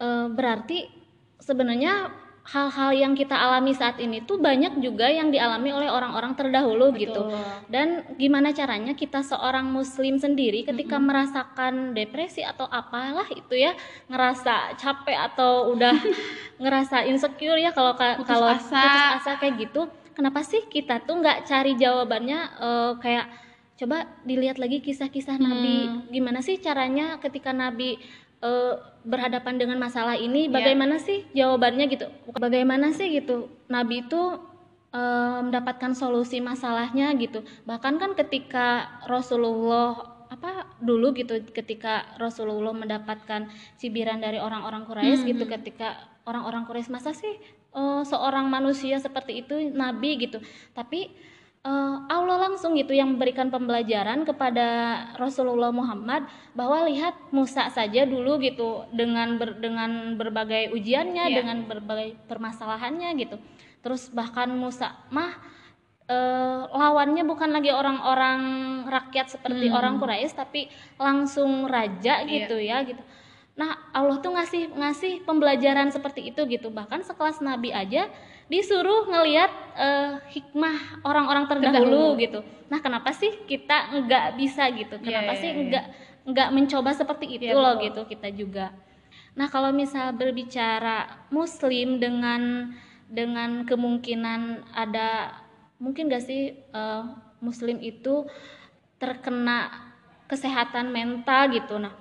eh, 0.00 0.26
berarti 0.32 0.88
sebenarnya 1.36 2.08
hal-hal 2.40 2.90
yang 2.96 3.12
kita 3.12 3.36
alami 3.36 3.76
saat 3.76 4.00
ini 4.00 4.24
tuh 4.24 4.40
banyak 4.40 4.80
juga 4.80 5.06
yang 5.12 5.28
dialami 5.28 5.70
oleh 5.70 5.92
orang-orang 5.92 6.32
terdahulu 6.34 6.90
gitu. 6.96 7.28
Betul. 7.28 7.44
Dan 7.68 8.02
gimana 8.16 8.50
caranya 8.50 8.96
kita 8.96 9.20
seorang 9.20 9.68
muslim 9.68 10.16
sendiri 10.16 10.64
ketika 10.64 10.96
merasakan 10.98 11.92
depresi 11.92 12.40
atau 12.40 12.64
apalah 12.66 13.28
itu 13.30 13.54
ya, 13.54 13.76
ngerasa 14.08 14.74
capek 14.80 15.18
atau 15.30 15.76
udah 15.76 15.94
ngerasa 16.62 17.06
insecure 17.06 17.60
ya 17.60 17.70
kalau 17.76 17.94
kalau 17.96 18.56
putus 18.56 18.72
asa 19.20 19.36
kayak 19.38 19.70
gitu, 19.70 19.86
kenapa 20.16 20.40
sih 20.42 20.64
kita 20.66 21.04
tuh 21.04 21.20
nggak 21.20 21.44
cari 21.46 21.76
jawabannya 21.76 22.38
eh, 22.58 22.92
kayak 22.98 23.26
coba 23.80 24.04
dilihat 24.28 24.60
lagi 24.60 24.84
kisah-kisah 24.84 25.40
Nabi, 25.40 25.88
Hmm. 25.88 26.04
gimana 26.12 26.44
sih 26.44 26.60
caranya 26.60 27.16
ketika 27.16 27.56
Nabi 27.56 27.96
eh, 28.40 28.74
berhadapan 29.00 29.56
dengan 29.56 29.80
masalah 29.80 30.16
ini, 30.16 30.48
Iya. 30.48 30.52
bagaimana 30.60 30.96
sih 31.00 31.24
jawabannya 31.32 31.84
gitu? 31.88 32.06
Bagaimana 32.36 32.92
sih 32.92 33.08
gitu 33.12 33.48
Nabi 33.68 34.04
itu 34.04 34.20
eh, 34.90 35.38
mendapatkan 35.46 35.94
solusi 35.94 36.42
masalahnya 36.42 37.14
gitu. 37.14 37.46
Bahkan 37.64 37.94
kan 38.02 38.10
ketika 38.18 38.98
Rasulullah 39.06 40.02
apa 40.30 40.62
dulu 40.78 41.10
gitu 41.14 41.42
ketika 41.50 42.06
Rasulullah 42.14 42.70
mendapatkan 42.70 43.50
cibiran 43.76 44.22
dari 44.22 44.38
orang-orang 44.38 44.86
Quraisy 44.86 45.26
Hmm, 45.26 45.30
gitu 45.34 45.44
ketika 45.50 45.98
orang-orang 46.22 46.66
Quraisy 46.66 46.90
masa 46.90 47.10
sih 47.10 47.34
eh, 47.70 48.02
seorang 48.02 48.46
manusia 48.50 48.98
seperti 48.98 49.42
itu 49.46 49.54
nabi 49.74 50.18
gitu. 50.18 50.38
Tapi 50.74 51.10
eh, 51.60 51.96
Allah 52.08 52.36
langsung 52.48 52.72
gitu 52.72 52.96
yang 52.96 53.16
memberikan 53.16 53.52
pembelajaran 53.52 54.24
kepada 54.24 54.66
Rasulullah 55.20 55.68
Muhammad 55.70 56.24
bahwa 56.56 56.88
lihat 56.88 57.12
Musa 57.30 57.68
saja 57.68 58.08
dulu 58.08 58.40
gitu 58.40 58.88
dengan 58.90 59.36
ber- 59.36 59.60
dengan 59.60 60.16
berbagai 60.16 60.72
ujiannya, 60.72 61.24
Iya. 61.28 61.36
dengan 61.44 61.68
berbagai 61.68 62.16
permasalahannya 62.26 63.10
gitu. 63.20 63.36
Terus 63.80 64.08
bahkan 64.10 64.48
Musa 64.52 64.96
mah 65.12 65.36
eh, 66.10 66.62
lawannya 66.74 67.22
bukan 67.22 67.54
lagi 67.54 67.70
orang-orang 67.70 68.40
rakyat 68.90 69.30
seperti 69.30 69.70
Hmm. 69.70 69.78
orang 69.78 69.94
Quraisy 70.02 70.34
tapi 70.34 70.66
langsung 70.98 71.70
raja 71.70 72.26
Iya. 72.26 72.26
gitu 72.26 72.56
ya 72.58 72.82
gitu. 72.82 72.98
Nah, 73.54 73.78
Allah 73.94 74.18
tuh 74.18 74.34
ngasih 74.34 74.74
ngasih 74.74 75.22
pembelajaran 75.22 75.92
seperti 75.94 76.34
itu 76.34 76.42
gitu. 76.50 76.72
Bahkan 76.74 77.06
sekelas 77.06 77.38
nabi 77.38 77.70
aja 77.70 78.10
disuruh 78.50 79.06
ngelihat 79.06 79.50
eh, 79.78 80.12
hikmah 80.34 81.06
orang-orang 81.06 81.46
terdahulu, 81.46 82.18
Terdahulu. 82.18 82.20
gitu. 82.20 82.40
Nah, 82.66 82.82
kenapa 82.82 83.14
sih 83.14 83.30
kita 83.46 83.94
nggak 83.94 84.26
bisa 84.36 84.66
gitu? 84.74 84.98
Iya, 84.98 85.06
Kenapa 85.06 85.32
iya, 85.32 85.40
sih 85.40 85.50
iya. 85.54 85.62
nggak 85.70 85.84
nggak 86.20 86.48
mencoba 86.52 86.90
seperti 86.92 87.26
itu 87.38 87.46
Iya, 87.48 87.54
loh 87.56 87.78
betul. 87.78 87.84
gitu 87.86 88.00
kita 88.10 88.28
juga. 88.34 88.66
Nah, 89.38 89.46
kalau 89.46 89.70
misal 89.70 90.10
berbicara 90.12 91.30
muslim 91.30 92.02
dengan 92.02 92.74
dengan 93.06 93.62
kemungkinan 93.66 94.70
ada 94.74 95.34
mungkin 95.78 96.10
gak 96.10 96.26
sih 96.26 96.54
eh, 96.58 97.02
muslim 97.40 97.78
itu 97.80 98.26
terkena 99.00 99.70
kesehatan 100.26 100.90
mental 100.90 101.50
gitu. 101.54 101.78
Nah, 101.78 101.94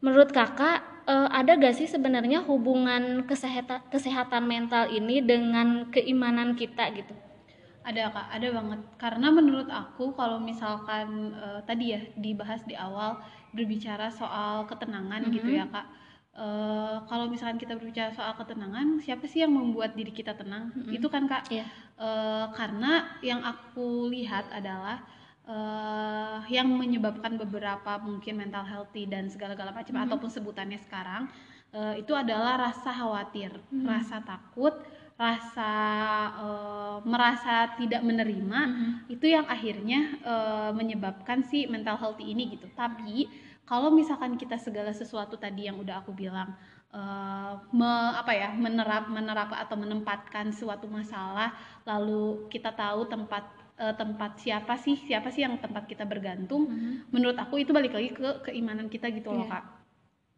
menurut 0.00 0.30
kakak 0.30 0.82
eh, 1.12 1.28
ada 1.40 1.52
gak 1.62 1.74
sih 1.78 1.88
sebenarnya 1.94 2.38
hubungan 2.48 3.02
kesehatan 3.30 3.80
kesehatan 3.94 4.42
mental 4.52 4.84
ini 4.98 5.16
dengan 5.32 5.68
keimanan 5.94 6.54
kita 6.60 6.84
gitu? 6.98 7.14
Ada 7.86 8.10
kak, 8.10 8.26
ada 8.34 8.48
banget. 8.50 8.80
Karena 8.98 9.28
menurut 9.30 9.68
aku 9.70 10.10
kalau 10.18 10.38
misalkan 10.42 11.08
eh, 11.38 11.60
tadi 11.68 11.94
ya 11.94 12.00
dibahas 12.18 12.60
di 12.66 12.74
awal 12.74 13.10
berbicara 13.54 14.10
soal 14.10 14.66
ketenangan 14.66 15.30
gitu 15.30 15.50
Mhm. 15.54 15.58
ya 15.62 15.66
kak. 15.70 15.86
Eh, 16.36 16.96
kalau 17.08 17.30
misalkan 17.32 17.56
kita 17.62 17.78
berbicara 17.78 18.10
soal 18.12 18.34
ketenangan, 18.36 18.98
siapa 19.00 19.24
sih 19.30 19.40
yang 19.46 19.54
membuat 19.54 19.94
diri 19.94 20.10
kita 20.10 20.34
tenang? 20.34 20.74
Mhm. 20.74 20.92
Itu 20.98 21.06
kan 21.08 21.30
kak. 21.30 21.46
Iya. 21.48 21.64
Eh, 21.96 22.46
karena 22.58 22.92
yang 23.22 23.40
aku 23.40 24.10
lihat 24.10 24.50
adalah 24.50 25.00
eh, 25.46 26.38
yang 26.50 26.68
menyebabkan 26.74 27.38
beberapa 27.38 27.98
mungkin 28.02 28.34
mental 28.42 28.66
healthy 28.66 29.06
dan 29.06 29.30
segala-gala 29.30 29.70
macam 29.70 29.94
Mhm. 29.96 30.04
ataupun 30.10 30.30
sebutannya 30.30 30.78
sekarang 30.82 31.30
eh, 31.76 32.00
itu 32.02 32.12
adalah 32.16 32.56
rasa 32.56 32.88
khawatir, 32.94 33.52
Mhm. 33.70 33.84
rasa 33.86 34.16
takut, 34.24 34.74
rasa 35.18 35.70
eh, 36.44 36.96
merasa 37.06 37.74
tidak 37.78 38.02
menerima 38.04 38.60
itu 39.08 39.26
yang 39.28 39.46
akhirnya 39.46 40.00
eh, 40.24 40.70
menyebabkan 40.74 41.42
si 41.46 41.66
mental 41.70 41.96
healthy 41.98 42.32
ini 42.32 42.56
gitu. 42.56 42.66
Tapi 42.74 43.28
kalau 43.66 43.90
misalkan 43.90 44.38
kita 44.38 44.56
segala 44.58 44.94
sesuatu 44.94 45.34
tadi 45.38 45.66
yang 45.68 45.78
udah 45.78 46.02
aku 46.02 46.12
bilang 46.14 46.54
eh, 46.94 47.52
me- 47.74 48.14
apa 48.16 48.32
ya 48.34 48.48
menerap 48.54 49.10
menerap 49.10 49.50
atau 49.52 49.76
menempatkan 49.78 50.50
suatu 50.54 50.86
masalah 50.88 51.52
lalu 51.84 52.46
kita 52.48 52.70
tahu 52.72 53.06
tempat 53.10 53.42
eh, 53.76 53.94
tempat 53.94 54.36
siapa 54.36 54.74
sih 54.74 54.96
siapa 54.96 55.28
sih 55.28 55.42
yang 55.42 55.56
tempat 55.56 55.84
kita 55.84 56.02
bergantung 56.02 56.64
Mhm. 56.64 57.12
menurut 57.12 57.36
aku 57.36 57.60
itu 57.60 57.70
balik 57.70 57.92
lagi 57.92 58.10
ke 58.10 58.44
keimanan 58.44 58.88
kita 58.88 59.08
gitu 59.10 59.30
loh 59.30 59.44
Iya. 59.44 59.52
kak 59.52 59.64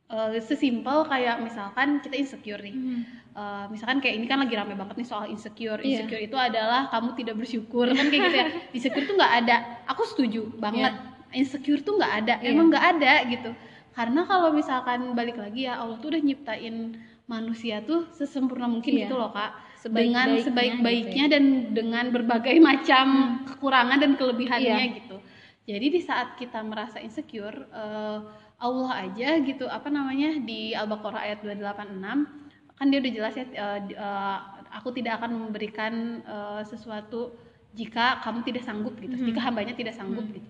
Eh, 0.09 0.41
sesimpel 0.41 1.05
kayak 1.05 1.45
misalkan 1.45 2.01
kita 2.01 2.17
insecure 2.17 2.65
nih 2.65 2.73
Mhm. 2.73 3.01
Eh, 3.39 3.65
misalkan 3.71 4.01
kayak 4.01 4.19
ini 4.19 4.27
kan 4.27 4.41
lagi 4.41 4.57
rame 4.57 4.75
banget 4.75 4.99
nih 4.99 5.07
soal 5.07 5.31
insecure. 5.31 5.79
Iya. 5.79 6.03
Insecure 6.03 6.19
itu 6.19 6.35
adalah 6.35 6.89
kamu 6.89 7.15
tidak 7.15 7.39
bersyukur 7.39 7.87
kan 7.87 8.09
kayak 8.09 8.23
gitu 8.25 8.35
ya. 8.35 8.47
Insecure 8.77 9.07
tuh 9.07 9.15
nggak 9.15 9.35
ada. 9.45 9.57
Aku 9.87 10.03
setuju 10.03 10.49
banget. 10.59 10.91
Insecure 11.31 11.85
tuh 11.85 12.01
nggak 12.01 12.15
ada. 12.25 12.35
Iya. 12.43 12.51
Emang 12.51 12.67
nggak 12.67 12.87
ada 12.99 13.13
gitu. 13.31 13.51
Karena 13.95 14.27
kalau 14.27 14.51
misalkan 14.51 15.13
balik 15.15 15.39
lagi 15.39 15.71
ya 15.71 15.79
Allah 15.79 16.01
tuh 16.01 16.11
udah 16.11 16.23
nyiptain 16.25 16.99
manusia 17.29 17.79
tuh 17.85 18.09
sesempurna 18.11 18.67
mungkin 18.67 18.91
Iya. 18.97 19.07
gitu 19.07 19.15
loh 19.15 19.31
kak. 19.31 19.53
Sebaik-baiknya 19.89 20.05
dengan 20.05 20.29
gitu 20.31 20.45
sebaik-baiknya 20.47 21.25
ya. 21.25 21.33
dan 21.33 21.45
dengan 21.73 22.05
berbagai 22.09 22.57
macam 22.69 23.07
kekurangan 23.45 23.99
dan 23.99 24.13
kelebihannya 24.15 24.79
Iya. 24.85 24.97
gitu. 25.01 25.17
Jadi 25.65 25.87
di 25.91 26.01
saat 26.01 26.37
kita 26.37 26.61
merasa 26.63 26.97
insecure, 26.97 27.67
eh, 27.69 28.19
Allah 28.59 28.91
aja 29.05 29.39
gitu 29.39 29.65
apa 29.65 29.89
namanya 29.89 30.37
di 30.39 30.73
Al-Baqarah 30.73 31.23
ayat 31.23 31.39
286 31.41 32.27
kan 32.75 32.87
dia 32.87 32.99
udah 32.99 33.13
jelas 33.13 33.35
ya 33.35 33.45
di- 33.81 33.95
eh, 33.95 34.39
aku 34.71 34.93
tidak 34.93 35.19
akan 35.19 35.49
memberikan 35.49 35.93
eh, 36.21 36.63
sesuatu 36.63 37.33
jika 37.73 38.21
kamu 38.21 38.45
tidak 38.45 38.63
sanggup 38.63 38.97
gitu. 38.97 39.15
Mhm. 39.15 39.27
Jika 39.29 39.41
hambanya 39.43 39.73
tidak 39.73 39.93
sanggup 39.93 40.25
Mhm. 40.25 40.35
gitu. 40.37 40.49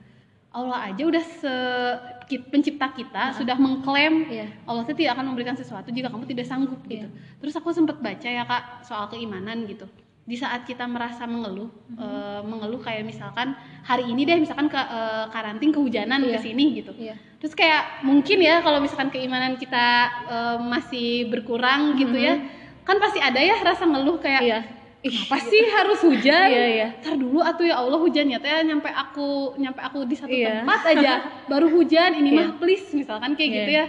Allah 0.49 0.89
aja 0.89 1.03
udah 1.05 1.21
se 1.21 1.55
pencipta 2.37 2.93
kita 2.93 3.33
sudah 3.33 3.57
mengklaim 3.57 4.29
Iya. 4.29 4.47
Allah 4.69 4.85
tuh 4.85 4.93
tidak 4.93 5.17
akan 5.17 5.33
memberikan 5.33 5.57
sesuatu 5.57 5.89
jika 5.89 6.13
kamu 6.13 6.29
tidak 6.29 6.45
sanggup 6.45 6.77
gitu. 6.85 7.09
Terus 7.41 7.57
aku 7.57 7.73
sempat 7.73 7.97
baca 7.99 8.29
ya 8.29 8.45
kak 8.45 8.85
soal 8.85 9.09
keimanan 9.09 9.65
gitu. 9.65 9.89
Di 10.29 10.37
saat 10.37 10.69
kita 10.69 10.85
merasa 10.85 11.25
mengeluh, 11.25 11.73
eh, 11.97 12.41
mengeluh 12.45 12.85
kayak 12.85 13.01
misalkan 13.01 13.57
hari 13.81 14.05
ini 14.13 14.29
deh 14.29 14.37
misalkan 14.37 14.69
ke 14.69 14.77
eh, 14.77 15.25
karanting 15.33 15.73
kehujanan 15.73 16.21
Iya. 16.21 16.37
ke 16.37 16.39
sini 16.45 16.65
gitu. 16.77 16.93
Iya. 16.93 17.17
Terus 17.41 17.57
kayak 17.57 18.05
mungkin 18.05 18.37
ya 18.45 18.61
kalau 18.61 18.77
misalkan 18.77 19.09
keimanan 19.09 19.57
kita 19.57 19.87
eh, 20.29 20.57
masih 20.61 21.33
berkurang 21.33 21.97
gitu 21.97 22.13
ya, 22.13 22.37
kan 22.85 23.01
pasti 23.01 23.25
ada 23.25 23.41
ya 23.41 23.57
rasa 23.65 23.89
ngeluh 23.89 24.21
kayak 24.21 24.45
Iya. 25.09 25.25
kenapa 25.25 25.37
sih 25.43 25.63
harus 25.67 25.99
hujan? 26.01 26.47
Iya, 26.47 26.65
iya. 26.69 26.89
Ntar 27.01 27.15
dulu 27.17 27.39
atuh 27.41 27.65
ya 27.65 27.77
Allah 27.77 27.97
hujan 27.97 28.29
ya 28.29 28.39
teh 28.39 28.53
nyampe 28.63 28.87
aku 28.87 29.57
nyampe 29.57 29.81
aku 29.81 30.05
di 30.05 30.15
satu 30.15 30.29
Iya. 30.31 30.61
tempat 30.61 30.81
aja 30.87 31.13
baru 31.53 31.67
hujan 31.69 32.11
ini 32.15 32.31
Iya. 32.31 32.39
mah 32.39 32.49
please 32.57 32.87
misalkan 32.93 33.33
kayak 33.33 33.49
Iya. 33.49 33.57
gitu 33.59 33.71
ya. 33.73 33.85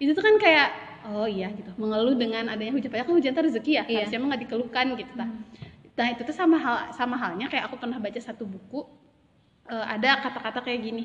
Itu 0.00 0.10
tuh 0.12 0.24
kan 0.24 0.34
kayak 0.36 0.68
oh 1.04 1.28
iya 1.28 1.52
gitu 1.52 1.68
mengeluh 1.76 2.16
dengan 2.16 2.48
adanya 2.48 2.72
hujan 2.72 2.88
padahal 2.88 3.06
kan 3.06 3.14
hujan 3.14 3.32
tuh 3.32 3.44
rezeki 3.44 3.70
ya 3.70 3.76
Iya. 3.76 3.84
Hmm. 3.84 3.96
harusnya 4.00 4.16
emang 4.16 4.28
nggak 4.32 4.42
dikeluhkan 4.42 4.86
gitu 4.96 5.12
tah. 5.14 5.28
Nah 5.94 6.06
itu 6.10 6.20
tuh 6.22 6.32
sama 6.32 6.56
hal 6.56 6.76
sama 6.90 7.14
halnya 7.14 7.46
kayak 7.46 7.68
aku 7.68 7.76
pernah 7.76 7.96
baca 7.96 8.18
satu 8.18 8.42
buku 8.42 8.80
eh, 9.64 9.86
ada 9.86 10.20
kata-kata 10.20 10.60
kayak 10.60 10.80
gini 10.82 11.04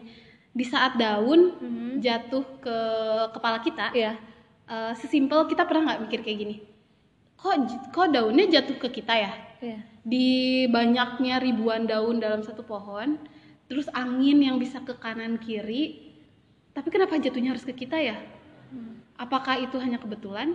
di 0.50 0.64
saat 0.64 0.96
daun 0.96 1.56
Mhm. 1.56 1.92
jatuh 2.00 2.44
ke 2.60 2.78
kepala 3.32 3.60
kita 3.60 3.92
Iya. 3.92 4.18
eh, 4.66 4.94
sesimpel 4.96 5.46
kita 5.46 5.64
pernah 5.64 5.84
nggak 5.86 6.02
mikir 6.04 6.20
kayak 6.22 6.40
gini 6.40 6.56
kok 7.40 7.56
kok 7.96 8.08
daunnya 8.12 8.46
jatuh 8.52 8.78
ke 8.78 9.02
kita 9.02 9.16
ya 9.16 9.34
Iya. 9.60 9.80
di 10.08 10.28
banyaknya 10.72 11.44
ribuan 11.44 11.84
daun 11.84 12.24
dalam 12.24 12.40
satu 12.40 12.64
pohon 12.64 13.20
terus 13.68 13.92
angin 13.92 14.40
yang 14.40 14.56
bisa 14.56 14.80
ke 14.80 14.96
kanan 14.96 15.36
kiri 15.36 16.16
tapi 16.72 16.88
kenapa 16.88 17.20
jatuhnya 17.20 17.52
harus 17.56 17.68
ke 17.68 17.76
kita 17.76 18.00
ya 18.00 18.16
Hmm. 18.70 19.02
apakah 19.18 19.58
itu 19.58 19.82
hanya 19.82 19.98
kebetulan 19.98 20.54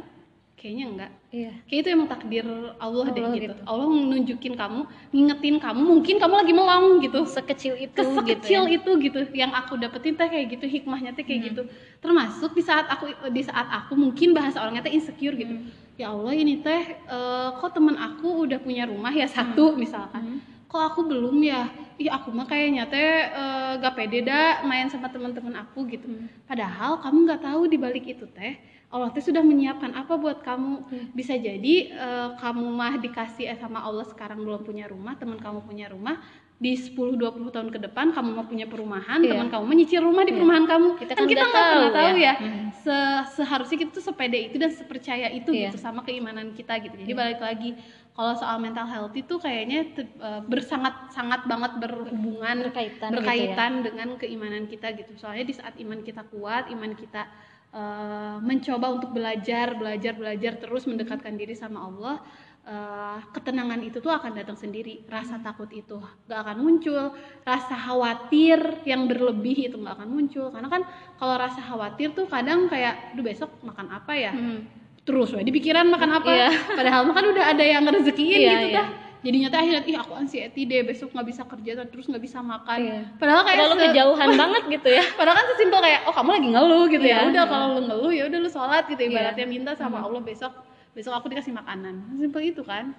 kayaknya 0.55 0.85
enggak 0.89 1.11
iya 1.29 1.53
kayak 1.67 1.81
itu 1.85 1.89
emang 1.93 2.09
takdir 2.09 2.47
Allah, 2.79 3.07
deh 3.11 3.21
Allah 3.21 3.35
gitu. 3.37 3.45
gitu. 3.53 3.55
Allah 3.67 3.87
nunjukin 3.87 4.55
kamu 4.55 4.81
ngingetin 5.13 5.57
kamu 5.61 5.81
mungkin 5.83 6.17
kamu 6.17 6.35
lagi 6.41 6.53
melong 6.53 6.87
gitu 7.03 7.21
sekecil 7.27 7.75
itu 7.77 8.01
sekecil 8.01 8.63
gitu 8.65 8.71
ya. 8.71 8.77
itu 8.81 8.91
gitu 9.03 9.19
yang 9.37 9.53
aku 9.53 9.77
dapetin 9.77 10.15
teh 10.15 10.25
kayak 10.25 10.57
gitu 10.57 10.65
hikmahnya 10.65 11.13
teh 11.13 11.21
kayak 11.21 11.41
Hmm. 11.41 11.49
gitu 11.53 11.63
termasuk 11.99 12.51
di 12.53 12.63
saat 12.63 12.87
aku 12.87 13.05
di 13.29 13.43
saat 13.43 13.67
aku 13.69 13.93
mungkin 13.95 14.33
bahasa 14.33 14.59
orangnya 14.59 14.83
teh 14.83 14.95
insecure 14.95 15.35
gitu 15.35 15.53
Hmm. 15.53 15.69
ya 15.95 16.09
Allah 16.09 16.33
ini 16.33 16.59
teh 16.59 16.83
eh, 16.97 17.49
kok 17.55 17.71
teman 17.71 17.95
aku 17.95 18.45
udah 18.45 18.57
punya 18.59 18.87
rumah 18.87 19.13
ya 19.13 19.27
satu 19.27 19.75
misalkan 19.75 20.23
Hmm. 20.23 20.41
kok 20.65 20.83
aku 20.91 21.05
belum 21.05 21.39
ya 21.39 21.69
ih 21.95 22.09
aku 22.09 22.31
mah 22.31 22.47
kayaknya 22.47 22.89
teh 22.89 23.11
eh, 23.27 23.73
gak 23.77 23.95
pede 23.95 24.23
dah 24.23 24.63
main 24.63 24.89
sama 24.89 25.07
teman-teman 25.07 25.55
aku 25.57 25.85
gitu 25.87 26.07
Hmm. 26.07 26.31
padahal 26.47 26.99
kamu 26.99 27.19
nggak 27.27 27.43
tahu 27.43 27.63
di 27.67 27.77
balik 27.77 28.07
itu 28.07 28.25
teh 28.31 28.55
Allah 28.95 29.11
teh 29.11 29.19
sudah 29.21 29.43
menyiapkan 29.43 29.91
apa 29.93 30.15
buat 30.15 30.39
kamu 30.41 30.73
Hmm. 30.85 31.07
bisa 31.11 31.35
jadi 31.35 31.75
eh, 31.91 32.29
kamu 32.39 32.65
mah 32.71 32.95
dikasih 32.97 33.51
eh, 33.51 33.59
sama 33.59 33.83
Allah 33.83 34.07
sekarang 34.07 34.39
belum 34.39 34.63
punya 34.63 34.87
rumah 34.87 35.15
teman 35.15 35.37
kamu 35.37 35.61
punya 35.63 35.91
rumah 35.91 36.23
di 36.55 36.79
10-20 36.79 37.19
tahun 37.51 37.69
ke 37.69 37.83
depan 37.83 38.15
kamu 38.15 38.29
mau 38.31 38.47
punya 38.47 38.65
perumahan 38.65 39.19
Iya. 39.19 39.35
teman 39.35 39.51
kamu 39.51 39.65
menyicil 39.67 40.01
rumah 40.01 40.23
di 40.23 40.31
Iya. 40.31 40.39
perumahan 40.39 40.65
kamu 40.65 40.89
Kita 40.97 41.13
kan 41.13 41.19
kan 41.19 41.27
kita 41.27 41.43
nggak 41.43 41.67
pernah 41.67 41.91
tahu 41.91 42.15
ya. 42.15 42.23
ya, 42.23 42.35
Hmm. 42.39 42.67
Se- 42.73 43.25
seharusnya 43.35 43.77
kita 43.77 43.91
tuh 43.91 44.05
sepede 44.05 44.39
itu 44.41 44.57
dan 44.57 44.71
sepercaya 44.71 45.27
itu 45.29 45.51
Iya. 45.51 45.69
gitu 45.69 45.83
sama 45.83 46.01
keimanan 46.01 46.55
kita 46.55 46.79
gitu 46.79 46.95
jadi 46.95 47.11
Iya. 47.11 47.19
balik 47.19 47.41
lagi 47.43 47.71
kalau 48.15 48.33
soal 48.33 48.63
mental 48.63 48.87
health 48.87 49.11
itu 49.13 49.35
kayaknya 49.37 49.83
eh, 49.99 50.41
bersangat 50.47 51.11
sangat 51.11 51.43
banget 51.45 51.75
berhubungan 51.83 52.63
berkaitan 52.63 53.11
berkaitan 53.11 53.73
dengan 53.83 54.09
keimanan 54.15 54.65
kita 54.65 54.95
gitu 54.95 55.11
soalnya 55.17 55.43
di 55.43 55.53
saat 55.53 55.75
iman 55.75 55.99
kita 56.01 56.23
kuat 56.25 56.71
iman 56.71 56.95
kita 56.95 57.27
eh, 57.75 58.37
mencoba 58.39 58.87
untuk 58.89 59.11
belajar 59.11 59.75
belajar 59.75 60.15
belajar 60.15 60.53
terus 60.57 60.87
mendekatkan 60.87 61.35
diri 61.35 61.53
sama 61.53 61.83
Allah 61.83 62.23
eh, 62.65 63.19
ketenangan 63.35 63.83
itu 63.83 63.99
tuh 63.99 64.09
akan 64.09 64.33
datang 64.33 64.55
sendiri 64.55 65.03
rasa 65.11 65.43
takut 65.43 65.69
itu 65.69 65.99
gak 66.25 66.41
akan 66.41 66.63
muncul 66.63 67.13
rasa 67.43 67.75
khawatir 67.75 68.57
yang 68.87 69.05
berlebih 69.05 69.69
itu 69.69 69.77
gak 69.77 69.99
akan 69.99 70.09
muncul 70.09 70.49
karena 70.49 70.71
kan 70.71 70.83
kalau 71.19 71.35
rasa 71.37 71.61
khawatir 71.61 72.15
tuh 72.15 72.25
kadang 72.25 72.71
kayak 72.71 73.13
duh 73.13 73.23
besok 73.23 73.51
makan 73.61 73.91
apa 73.91 74.13
ya. 74.15 74.33
Hmm. 74.33 74.65
terus 75.05 75.37
we, 75.37 75.45
di 75.45 75.53
pikiran 75.53 75.85
makan 75.93 76.17
apa 76.17 76.31
Iya. 76.33 76.49
padahal 76.73 77.05
kan 77.13 77.25
udah 77.29 77.45
ada 77.53 77.61
yang 77.61 77.85
ngerezekiin 77.85 78.41
Iya, 78.41 78.51
gitu 78.57 78.69
iya. 78.73 78.77
dah 78.81 78.89
jadinya 79.25 79.49
teh 79.49 79.57
akhirnya 79.59 79.83
ih 79.83 79.97
aku 79.97 80.13
anxiety 80.13 80.63
deh 80.63 80.85
besok 80.85 81.09
nggak 81.11 81.27
bisa 81.27 81.43
kerja 81.43 81.71
terus 81.85 82.05
nggak 82.05 82.21
bisa 82.21 82.39
makan 82.39 82.79
Iya. 82.79 83.01
padahal 83.17 83.43
kayak 83.43 83.57
Padahal 83.57 83.73
lu 83.73 83.77
kejauhan 83.83 84.31
banget 84.45 84.63
gitu 84.71 84.89
ya 84.91 85.05
padahal 85.17 85.37
kan 85.41 85.47
sesimpel 85.51 85.81
kayak 85.81 86.01
oh 86.05 86.13
kamu 86.13 86.31
lagi 86.31 86.49
ngeluh 86.53 86.85
gitu 86.87 87.07
ya 87.07 87.19
Iya. 87.19 87.31
udah 87.33 87.45
kalau 87.49 87.67
lu 87.73 87.81
ngeluh 87.83 88.13
ya 88.13 88.23
udah 88.29 88.39
lu 88.39 88.49
sholat 88.49 88.85
gitu 88.87 89.01
Iya. 89.01 89.11
ibaratnya 89.11 89.47
minta 89.49 89.73
sama 89.73 89.97
Hmm. 89.99 90.07
Allah 90.07 90.21
besok 90.21 90.53
besok 90.93 91.13
aku 91.13 91.27
dikasih 91.27 91.51
makanan 91.51 91.95
simpel 92.15 92.45
itu 92.45 92.61
kan 92.61 92.93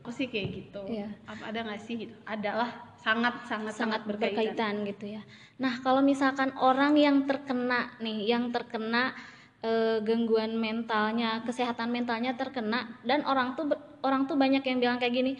aku 0.00 0.10
sih 0.10 0.26
kayak 0.26 0.48
gitu 0.50 0.82
Iya. 0.84 1.08
apa 1.24 1.42
ada 1.48 1.58
nggak 1.62 1.80
sih 1.80 1.94
gitu 2.00 2.14
ada 2.24 2.50
lah 2.58 2.70
sangat 2.98 3.34
sangat 3.46 3.72
sangat 3.72 4.00
berkaitan, 4.04 4.36
berkaitan 4.36 4.74
gitu 4.84 5.06
ya. 5.16 5.22
Nah, 5.56 5.80
kalau 5.80 6.00
misalkan 6.00 6.52
orang 6.56 6.92
yang 6.96 7.24
terkena 7.24 7.96
nih, 7.96 8.28
yang 8.28 8.52
terkena 8.52 9.16
eh, 9.60 9.98
gangguan 10.00 10.56
mentalnya, 10.56 11.44
kesehatan 11.44 11.92
mentalnya 11.92 12.32
terkena 12.36 12.96
dan 13.04 13.24
orang 13.28 13.54
tuh 13.56 13.68
orang 14.00 14.24
tuh 14.24 14.36
banyak 14.36 14.64
yang 14.64 14.78
bilang 14.80 14.96
kayak 14.96 15.14
gini, 15.14 15.32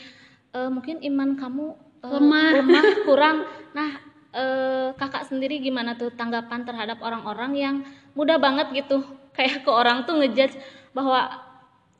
"Eh, 0.52 0.68
mungkin 0.68 1.00
iman 1.00 1.36
kamu 1.40 1.66
eh, 2.04 2.10
Lemah." 2.60 3.04
kurang. 3.08 3.44
Nah, 3.72 3.90
eh, 4.32 4.88
kakak 4.96 5.28
sendiri 5.28 5.58
gimana 5.60 5.96
tuh 5.96 6.12
tanggapan 6.12 6.64
terhadap 6.64 7.00
orang-orang 7.00 7.52
yang 7.56 7.76
mudah 8.14 8.36
banget 8.36 8.70
gitu 8.76 9.02
kayak 9.36 9.64
ke 9.64 9.70
orang 9.70 10.04
tuh 10.04 10.20
ngejudge 10.20 10.56
bahwa 10.92 11.30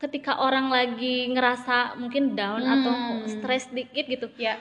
ketika 0.00 0.40
orang 0.40 0.72
lagi 0.72 1.28
ngerasa 1.28 2.00
mungkin 2.00 2.32
down 2.32 2.64
atau 2.64 2.92
Hmm. 2.96 3.28
stres 3.28 3.68
dikit 3.68 4.08
gitu, 4.08 4.26
ya 4.40 4.56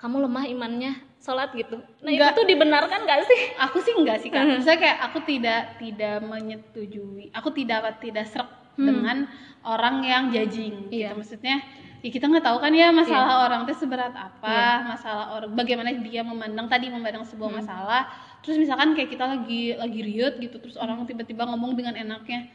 kamu 0.00 0.24
lemah 0.24 0.48
imannya 0.48 0.92
sholat 1.20 1.52
gitu 1.52 1.76
nah 2.00 2.10
Enggak. 2.10 2.32
itu 2.32 2.38
tuh 2.40 2.46
dibenarkan 2.48 3.00
gak 3.04 3.20
sih 3.28 3.40
aku 3.54 3.78
sih 3.80 3.92
enggak 3.92 4.18
sih 4.18 4.28
kak 4.28 4.40
Hmm. 4.40 4.56
Maksudnya 4.56 4.78
kayak 4.80 4.98
aku 5.04 5.18
tidak 5.22 5.60
tidak 5.76 6.16
menyetujui 6.24 7.28
aku 7.30 7.48
tidak 7.52 8.00
tidak 8.00 8.26
serak 8.26 8.50
Hmm. 8.74 8.86
dengan 8.86 9.16
orang 9.60 10.00
yang 10.00 10.22
judging 10.30 10.88
Iya. 10.88 11.12
gitu 11.12 11.20
maksudnya 11.20 11.56
ya 12.00 12.08
kita 12.08 12.24
nggak 12.24 12.40
tahu 12.40 12.56
kan 12.58 12.72
ya 12.72 12.88
masalah 12.88 13.44
orang 13.44 13.68
itu 13.68 13.76
seberat 13.76 14.08
apa 14.10 14.48
Iya. 14.48 14.88
masalah 14.88 15.26
orang 15.36 15.52
bagaimana 15.52 15.92
dia 15.92 16.24
memandang 16.24 16.64
tadi 16.64 16.88
memandang 16.88 17.20
sebuah 17.22 17.50
Hmm. 17.52 17.58
masalah 17.60 18.08
terus 18.40 18.56
misalkan 18.56 18.96
kayak 18.96 19.12
kita 19.12 19.28
lagi 19.28 19.76
lagi 19.76 20.00
riut 20.00 20.40
gitu 20.40 20.56
terus 20.56 20.80
orang 20.80 21.04
tiba-tiba 21.04 21.44
ngomong 21.44 21.76
dengan 21.76 21.92
enaknya 21.92 22.48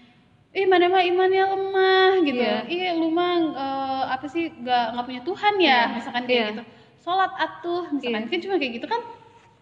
ih 0.50 0.66
mana 0.66 0.88
mah 0.88 1.04
imannya 1.04 1.44
lemah 1.46 2.12
gitu 2.24 2.42
Iya. 2.42 2.58
ih 2.66 2.98
lu 2.98 3.12
mah 3.12 3.34
eh, 3.54 4.04
apa 4.10 4.26
sih 4.26 4.50
nggak 4.50 4.98
nggak 4.98 5.06
punya 5.06 5.22
Tuhan 5.22 5.54
ya 5.60 5.70
Iya. 5.84 5.94
misalkan 5.94 6.24
kayak 6.26 6.34
Iya. 6.34 6.50
gitu 6.50 6.64
sholat 7.06 7.32
atuh 7.38 7.94
misalkan 7.94 8.26
Iya. 8.26 8.32
kan 8.34 8.40
cuma 8.42 8.56
kayak 8.58 8.74
gitu 8.76 8.88
kan 8.90 9.02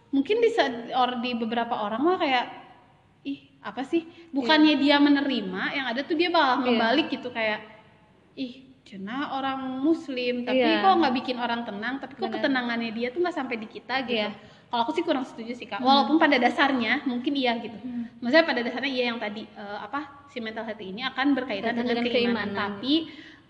mungkin 0.08 0.36
di 0.40 0.48
or 0.92 1.20
di 1.20 1.30
beberapa 1.34 1.74
orang 1.76 2.00
mah 2.00 2.16
kayak 2.16 2.44
ih 3.22 3.38
apa 3.60 3.84
sih 3.84 4.02
bukannya 4.30 4.76
dia 4.76 4.96
menerima 4.96 5.62
yang 5.70 5.86
ada 5.86 6.00
tuh 6.00 6.16
dia 6.16 6.32
malah 6.32 6.56
Iya. 6.56 6.64
membalik 6.64 7.06
gitu 7.08 7.28
kayak 7.28 7.60
ih 8.34 8.52
cina 8.84 9.32
orang 9.32 9.80
muslim 9.80 10.44
tapi 10.44 10.60
Iya. 10.60 10.80
kok 10.80 10.94
nggak 11.00 11.14
bikin 11.14 11.36
orang 11.36 11.64
tenang 11.64 11.94
tapi 11.98 12.12
kok 12.14 12.24
Benar. 12.24 12.36
ketenangannya 12.38 12.90
dia 12.90 13.08
tuh 13.08 13.20
nggak 13.20 13.32
sampai 13.34 13.56
di 13.56 13.66
kita 13.66 14.04
gitu 14.04 14.28
Iya. 14.28 14.32
kalau 14.68 14.80
aku 14.84 14.92
sih 14.92 15.04
kurang 15.04 15.24
setuju 15.24 15.52
sih 15.52 15.64
kak 15.64 15.80
Hmm. 15.80 15.88
walaupun 15.88 16.16
pada 16.16 16.36
dasarnya 16.36 17.04
mungkin 17.04 17.32
iya 17.32 17.56
gitu 17.58 17.76
Hmm. 17.76 18.08
maksudnya 18.20 18.44
pada 18.44 18.60
dasarnya 18.60 18.88
iya 18.88 19.04
yang 19.08 19.18
tadi 19.18 19.44
eh, 19.44 19.78
apa 19.80 20.24
si 20.28 20.38
mental 20.38 20.64
health 20.64 20.80
ini 20.80 21.00
akan 21.02 21.26
berkaitan 21.32 21.72
dengan, 21.74 21.96
dengan 21.96 22.04
keimanan, 22.06 22.48
keimanan. 22.48 22.54
tapi 22.56 22.94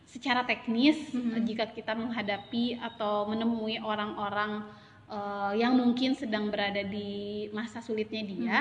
secara 0.05 0.45
teknis 0.45 1.11
Mhm. 1.11 1.33
eh, 1.37 1.43
jika 1.45 1.65
kita 1.69 1.93
menghadapi 1.93 2.79
atau 2.79 3.27
menemui 3.27 3.81
orang-orang 3.81 4.65
eh, 5.05 5.53
yang 5.61 5.77
mungkin 5.77 6.17
sedang 6.17 6.49
berada 6.49 6.81
di 6.81 7.47
masa 7.51 7.81
sulitnya 7.81 8.23
dia 8.25 8.57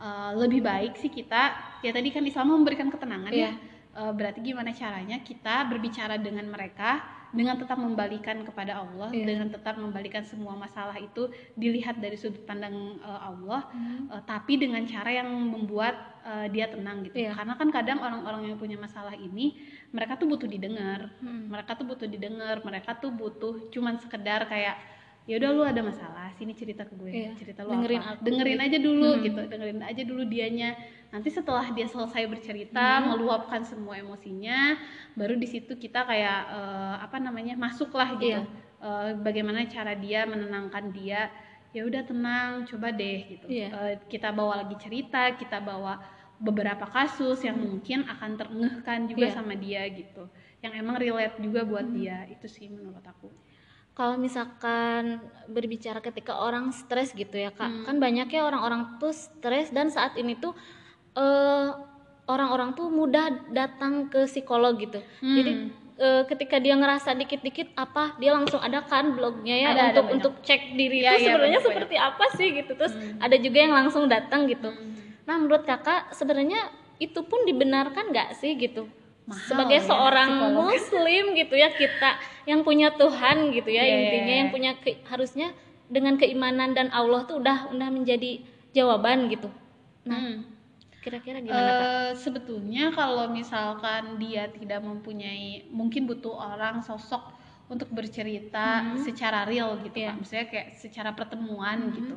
eh, 0.00 0.30
lebih 0.34 0.60
baik 0.60 0.96
sih 0.96 1.08
kita 1.08 1.52
ya 1.80 1.90
tadi 1.90 2.08
kan 2.08 2.24
Islam 2.24 2.52
memberikan 2.52 2.88
ketenangan 2.88 3.32
Iya. 3.32 3.50
ya 3.50 3.54
Eh, 3.92 4.08
berarti 4.08 4.40
gimana 4.40 4.72
caranya 4.72 5.20
kita 5.20 5.68
berbicara 5.68 6.16
dengan 6.16 6.48
mereka 6.48 7.04
dengan 7.32 7.56
tetap 7.56 7.80
membalikan 7.80 8.44
kepada 8.44 8.84
Allah 8.84 9.08
Iya. 9.10 9.24
dengan 9.24 9.48
tetap 9.48 9.80
membalikan 9.80 10.20
semua 10.22 10.52
masalah 10.52 10.94
itu 11.00 11.32
dilihat 11.56 11.96
dari 11.98 12.14
sudut 12.14 12.44
pandang 12.44 13.00
eh, 13.00 13.20
Allah 13.20 13.64
Hmm. 13.72 14.12
Eh, 14.12 14.22
tapi 14.28 14.60
dengan 14.60 14.84
cara 14.84 15.08
yang 15.10 15.28
membuat 15.28 15.96
eh, 16.22 16.46
dia 16.52 16.68
tenang 16.68 17.02
gitu 17.08 17.16
Iya. 17.16 17.32
karena 17.34 17.56
kan 17.56 17.68
kadang 17.72 17.98
orang-orang 17.98 18.52
yang 18.52 18.58
punya 18.60 18.76
masalah 18.76 19.16
ini 19.16 19.56
mereka 19.90 20.20
tuh 20.20 20.28
butuh 20.28 20.46
didengar 20.46 21.08
Hmm. 21.18 21.48
mereka 21.48 21.74
tuh 21.74 21.88
butuh 21.88 22.06
didengar 22.06 22.60
mereka 22.62 22.94
tuh 22.94 23.10
butuh 23.10 23.72
cuman 23.72 23.96
sekedar 23.98 24.44
kayak 24.46 24.76
ya 25.22 25.38
udah 25.38 25.50
lu 25.50 25.62
ada 25.62 25.78
masalah 25.80 26.28
sini 26.32 26.50
cerita 26.50 26.82
ke 26.82 26.94
gue 26.94 27.06
Iya. 27.08 27.30
cerita 27.36 27.62
lu 27.62 27.70
Dengerin 27.72 28.00
apa 28.00 28.10
aku. 28.12 28.22
dengerin 28.26 28.60
aja 28.60 28.78
dulu 28.78 29.08
Hmm. 29.08 29.22
gitu 29.22 29.40
dengerin 29.46 29.80
aja 29.80 30.02
dulu 30.02 30.22
dianya 30.24 30.70
nanti 31.08 31.28
setelah 31.28 31.66
dia 31.70 31.86
selesai 31.86 32.26
bercerita 32.26 32.86
Hmm. 32.98 33.14
meluapkan 33.14 33.62
semua 33.62 33.94
emosinya 33.96 34.74
baru 35.12 35.34
di 35.34 35.46
situ 35.46 35.72
kita 35.76 36.02
kayak 36.02 36.40
eh, 36.50 36.96
apa 37.00 37.16
namanya 37.16 37.54
masuklah 37.56 38.16
gitu 38.16 38.42
Iya. 38.42 38.46
Eh, 38.82 39.10
bagaimana 39.16 39.62
cara 39.64 39.94
dia 39.94 40.26
menenangkan 40.26 40.90
dia 40.90 41.30
ya 41.70 41.86
udah 41.86 42.02
tenang 42.02 42.66
coba 42.66 42.90
deh 42.90 43.18
gitu 43.28 43.46
Iya. 43.46 43.68
Eh, 43.70 43.94
kita 44.08 44.28
bawa 44.30 44.58
lagi 44.60 44.74
cerita 44.76 45.30
kita 45.32 45.62
bawa 45.62 46.02
beberapa 46.36 46.82
kasus 46.84 47.38
yang 47.40 47.54
mungkin 47.56 48.02
akan 48.04 48.34
terengehkan 48.34 49.06
juga 49.06 49.30
Iya. 49.30 49.34
sama 49.38 49.54
dia 49.54 49.86
gitu 49.86 50.26
yang 50.58 50.74
emang 50.74 50.98
relate 50.98 51.38
juga 51.38 51.62
buat 51.62 51.86
Hmm. 51.86 51.94
dia 51.94 52.26
itu 52.26 52.50
sih 52.50 52.66
menurut 52.66 53.06
aku 53.06 53.30
kalau 53.92 54.16
misalkan 54.16 55.20
berbicara 55.46 56.00
ketika 56.00 56.38
orang 56.38 56.70
stres 56.70 57.12
gitu 57.12 57.34
ya 57.34 57.50
kak 57.50 57.68
Hmm. 57.68 57.84
kan 57.84 57.96
banyak 57.98 58.26
ya 58.26 58.42
orang-orang 58.42 58.96
tuh 58.96 59.12
stres 59.12 59.68
dan 59.68 59.88
saat 59.88 60.16
ini 60.16 60.32
tuh 60.34 60.56
eh, 61.12 61.68
orang-orang 62.24 62.72
tuh 62.72 62.88
mudah 62.88 63.28
datang 63.50 64.08
ke 64.08 64.24
psikolog 64.24 64.76
gitu 64.76 64.96
Hmm. 65.18 65.36
jadi 65.36 65.52
eh, 65.94 66.22
ketika 66.26 66.56
dia 66.56 66.72
ngerasa 66.72 67.12
dikit-dikit 67.14 67.76
apa 67.76 68.16
dia 68.16 68.32
langsung 68.32 68.58
ada 68.58 68.80
kan 68.82 69.12
blognya 69.12 69.54
ya 69.54 69.68
Ada, 69.68 69.76
ada 69.76 69.84
untuk 69.84 70.02
banyak. 70.02 70.16
untuk 70.16 70.32
cek 70.42 70.62
diri 70.72 70.98
Iya, 70.98 71.10
itu 71.10 71.16
iya, 71.18 71.26
sebenarnya 71.28 71.52
banyak, 71.54 71.68
seperti 71.68 71.96
apa 72.00 72.24
sih 72.32 72.48
gitu 72.54 72.72
terus 72.72 72.92
Hmm. 72.92 73.20
ada 73.20 73.36
juga 73.36 73.58
yang 73.60 73.74
langsung 73.76 74.04
datang 74.06 74.46
gitu 74.46 74.66
Hmm. 74.66 75.20
nah 75.22 75.36
menurut 75.36 75.62
kakak 75.62 76.10
sebenarnya 76.10 76.58
itu 76.96 77.20
pun 77.20 77.44
dibenarkan 77.44 78.08
nggak 78.08 78.34
sih 78.34 78.56
gitu 78.56 78.88
Mahal 79.22 79.46
sebagai 79.46 79.78
ya, 79.78 79.86
seorang 79.86 80.30
psikolog. 80.34 80.66
muslim 80.68 81.24
gitu 81.32 81.54
ya 81.54 81.68
kita 81.70 82.10
yang 82.42 82.60
punya 82.60 82.90
Tuhan 82.92 83.36
gitu 83.50 83.70
ya 83.70 83.78
Iya, 83.78 83.86
iya, 83.86 83.96
intinya 83.96 84.26
iya. 84.28 84.40
yang 84.42 84.50
punya 84.50 84.72
ke- 84.74 84.98
harusnya 85.04 85.54
dengan 85.86 86.16
keimanan 86.16 86.72
dan 86.72 86.90
Allah 86.90 87.22
tuh 87.22 87.38
udah 87.38 87.70
udah 87.70 87.88
menjadi 87.88 88.42
jawaban 88.70 89.28
gitu 89.28 89.46
nah 90.02 90.18
Hmm. 90.18 90.42
kira-kira 90.98 91.38
gimana 91.38 91.70
kak 91.72 91.82
Eh, 91.82 92.10
sebetulnya 92.16 92.90
kalau 92.90 93.26
misalkan 93.28 94.18
dia 94.18 94.46
tidak 94.48 94.80
mempunyai 94.80 95.66
mungkin 95.68 96.06
butuh 96.06 96.34
orang 96.34 96.78
sosok 96.80 97.22
untuk 97.66 97.88
bercerita 97.88 98.82
Mhm. 98.84 99.02
secara 99.02 99.42
real 99.42 99.80
gitu. 99.80 99.96
Kak. 99.96 100.14
Maksudnya 100.14 100.46
kayak 100.46 100.68
secara 100.74 101.10
pertemuan 101.10 101.88
Mhm. 101.88 101.94
gitu. 101.94 102.16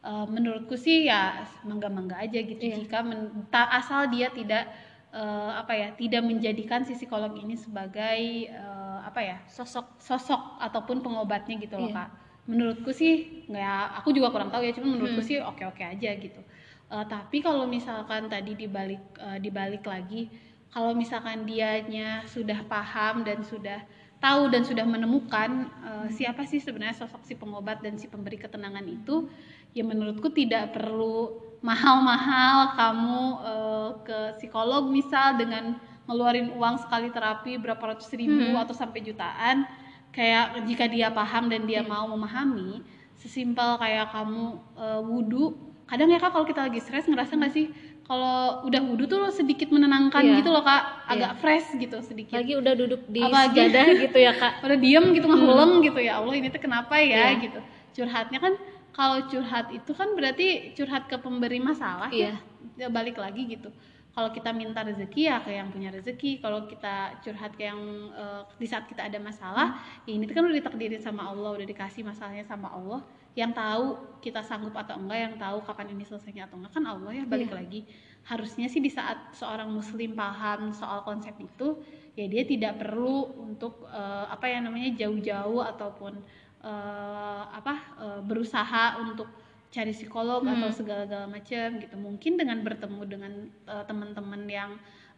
Eh, 0.00 0.26
menurutku 0.26 0.74
sih 0.74 1.04
ya 1.04 1.34
mangga-mangga 1.62 2.18
aja 2.18 2.36
gitu 2.36 2.58
Iya. 2.58 2.76
jika 2.78 3.00
men- 3.00 3.30
asal 3.52 4.06
dia 4.06 4.28
tidak 4.30 4.66
uh, 5.14 5.54
apa 5.54 5.72
ya 5.72 5.88
tidak 5.94 6.26
menjadikan 6.26 6.82
si 6.82 6.98
psikolog 6.98 7.30
ini 7.38 7.54
sebagai 7.54 8.50
uh, 8.50 9.06
apa 9.06 9.20
ya 9.22 9.36
sosok 9.46 10.02
sosok 10.02 10.58
ataupun 10.58 11.00
pengobatnya 11.00 11.56
gitu 11.62 11.78
loh 11.78 11.88
Iya. 11.88 11.96
kak 12.02 12.10
menurutku 12.44 12.90
sih 12.92 13.46
nggak 13.48 14.02
aku 14.02 14.12
juga 14.12 14.28
kurang 14.28 14.52
tahu 14.52 14.66
ya 14.66 14.74
cuma 14.76 14.92
menurutku 14.92 15.22
Hmm. 15.22 15.28
sih 15.30 15.38
oke 15.40 15.62
oke 15.64 15.80
aja 15.82 16.10
gitu 16.18 16.42
Uh, 16.84 17.00
tapi 17.08 17.40
kalau 17.40 17.64
misalkan 17.64 18.28
tadi 18.28 18.52
dibalik 18.54 19.00
uh, 19.16 19.40
dibalik 19.40 19.80
lagi 19.88 20.28
kalau 20.68 20.92
misalkan 20.92 21.48
dianya 21.48 22.20
sudah 22.28 22.60
paham 22.68 23.24
dan 23.24 23.40
sudah 23.40 23.80
tahu 24.20 24.52
dan 24.52 24.68
sudah 24.68 24.84
menemukan 24.84 25.64
uh, 25.80 26.06
siapa 26.12 26.44
sih 26.44 26.60
sebenarnya 26.60 26.92
sosok 27.00 27.24
si 27.24 27.40
pengobat 27.40 27.80
dan 27.80 27.96
si 27.96 28.04
pemberi 28.04 28.36
ketenangan 28.36 28.84
itu 28.84 29.32
ya 29.72 29.80
menurutku 29.80 30.28
tidak 30.36 30.76
perlu 30.76 31.32
mahal-mahal 31.64 32.76
kamu 32.76 33.20
uh, 33.40 33.90
ke 34.04 34.18
psikolog 34.36 34.84
misal 34.86 35.34
dengan 35.34 35.80
ngeluarin 36.04 36.52
uang 36.52 36.76
sekali 36.76 37.08
terapi 37.08 37.56
berapa 37.56 37.80
ratus 37.80 38.12
ribu 38.12 38.52
Hmm. 38.52 38.60
atau 38.60 38.76
sampai 38.76 39.00
jutaan 39.00 39.64
kayak 40.12 40.68
jika 40.68 40.84
dia 40.84 41.08
paham 41.08 41.48
dan 41.48 41.64
dia 41.64 41.80
mau 41.80 42.04
memahami 42.06 42.84
sesimpel 43.16 43.80
kayak 43.80 44.12
kamu 44.12 44.44
uh, 44.76 45.00
wudhu 45.00 45.56
kadang 45.84 46.12
ya 46.12 46.20
kak 46.20 46.30
kalau 46.30 46.44
kita 46.44 46.68
lagi 46.68 46.78
stres 46.78 47.04
ngerasa 47.04 47.36
nggak 47.36 47.52
sih? 47.52 47.68
Kalau 48.04 48.60
udah 48.68 48.84
wudhu 48.84 49.08
tuh 49.08 49.32
sedikit 49.32 49.72
menenangkan 49.72 50.20
Iya. 50.20 50.44
gitu 50.44 50.52
loh 50.52 50.60
kak. 50.60 51.08
Agak 51.08 51.40
fresh 51.40 51.72
gitu 51.74 51.96
sedikit. 52.00 52.36
Lagi 52.36 52.52
udah 52.52 52.72
duduk 52.72 53.00
di 53.08 53.20
Apalagi- 53.20 53.56
sejadah 53.56 53.86
gitu 53.96 54.18
ya 54.20 54.32
kak. 54.32 54.52
Pada 54.64 54.76
diem 54.76 55.04
gitu 55.12 55.24
ngehuleng 55.24 55.80
gitu. 55.80 56.00
Ya 56.00 56.20
Allah 56.20 56.36
ini 56.36 56.52
tuh 56.52 56.60
kenapa 56.60 57.00
ya 57.00 57.32
Iya. 57.32 57.40
gitu. 57.48 57.60
Curhatnya 57.96 58.38
kan 58.40 58.52
kalau 58.94 59.26
curhat 59.26 59.68
itu 59.68 59.90
kan 59.90 60.14
berarti 60.14 60.70
curhat 60.72 61.10
ke 61.10 61.18
pemberi 61.18 61.58
masalah 61.58 62.08
Iya. 62.08 62.38
ya 62.38 62.86
Ya 62.86 62.88
balik 62.88 63.20
lagi 63.20 63.44
gitu. 63.44 63.68
Kalau 64.14 64.30
kita 64.30 64.54
minta 64.54 64.80
rezeki 64.80 65.26
ya 65.26 65.42
ke 65.42 65.50
yang 65.50 65.68
punya 65.68 65.90
rezeki. 65.90 66.38
Kalau 66.38 66.64
kita 66.64 67.18
curhat 67.20 67.52
ke 67.54 67.66
yang 67.66 67.78
eh, 68.14 68.42
di 68.56 68.66
saat 68.66 68.86
kita 68.86 69.04
ada 69.04 69.18
masalah 69.18 69.78
ya 70.06 70.14
ini 70.14 70.24
kan 70.26 70.42
udah 70.42 70.54
ditakdirin 70.54 71.02
sama 71.02 71.26
Allah 71.28 71.50
udah 71.54 71.66
dikasih 71.66 72.06
masalahnya 72.06 72.46
sama 72.46 72.70
Allah. 72.70 73.02
Yang 73.34 73.52
tahu 73.58 73.84
kita 74.22 74.40
sanggup 74.40 74.72
atau 74.78 74.94
enggak 74.94 75.18
yang 75.18 75.34
tahu 75.36 75.58
kapan 75.66 75.90
ini 75.92 76.06
selesainya 76.06 76.46
atau 76.46 76.56
enggak 76.62 76.72
kan 76.72 76.84
Allah 76.86 77.10
ya 77.10 77.24
balik 77.26 77.50
Iya. 77.50 77.58
lagi. 77.58 77.80
Harusnya 78.24 78.66
sih 78.70 78.78
di 78.80 78.88
saat 78.88 79.34
seorang 79.34 79.68
muslim 79.68 80.14
paham 80.14 80.70
soal 80.72 81.02
konsep 81.02 81.34
itu 81.36 81.82
ya 82.14 82.30
dia 82.30 82.46
tidak 82.46 82.78
perlu 82.78 83.26
untuk 83.42 83.84
eh, 83.90 84.26
apa 84.30 84.46
ya 84.46 84.62
namanya 84.62 84.94
jauh-jauh 84.94 85.60
ataupun 85.74 86.22
eh, 86.64 87.42
apa 87.52 87.74
eh, 88.00 88.20
berusaha 88.24 88.98
untuk 88.98 89.28
cari 89.68 89.90
psikolog 89.90 90.46
Hmm. 90.46 90.54
atau 90.56 90.70
segala-gala 90.70 91.26
macam 91.26 91.82
gitu 91.82 91.94
mungkin 91.98 92.38
dengan 92.38 92.62
bertemu 92.62 93.02
dengan 93.04 93.32
eh, 93.68 93.84
teman-teman 93.84 94.42
yang 94.48 94.70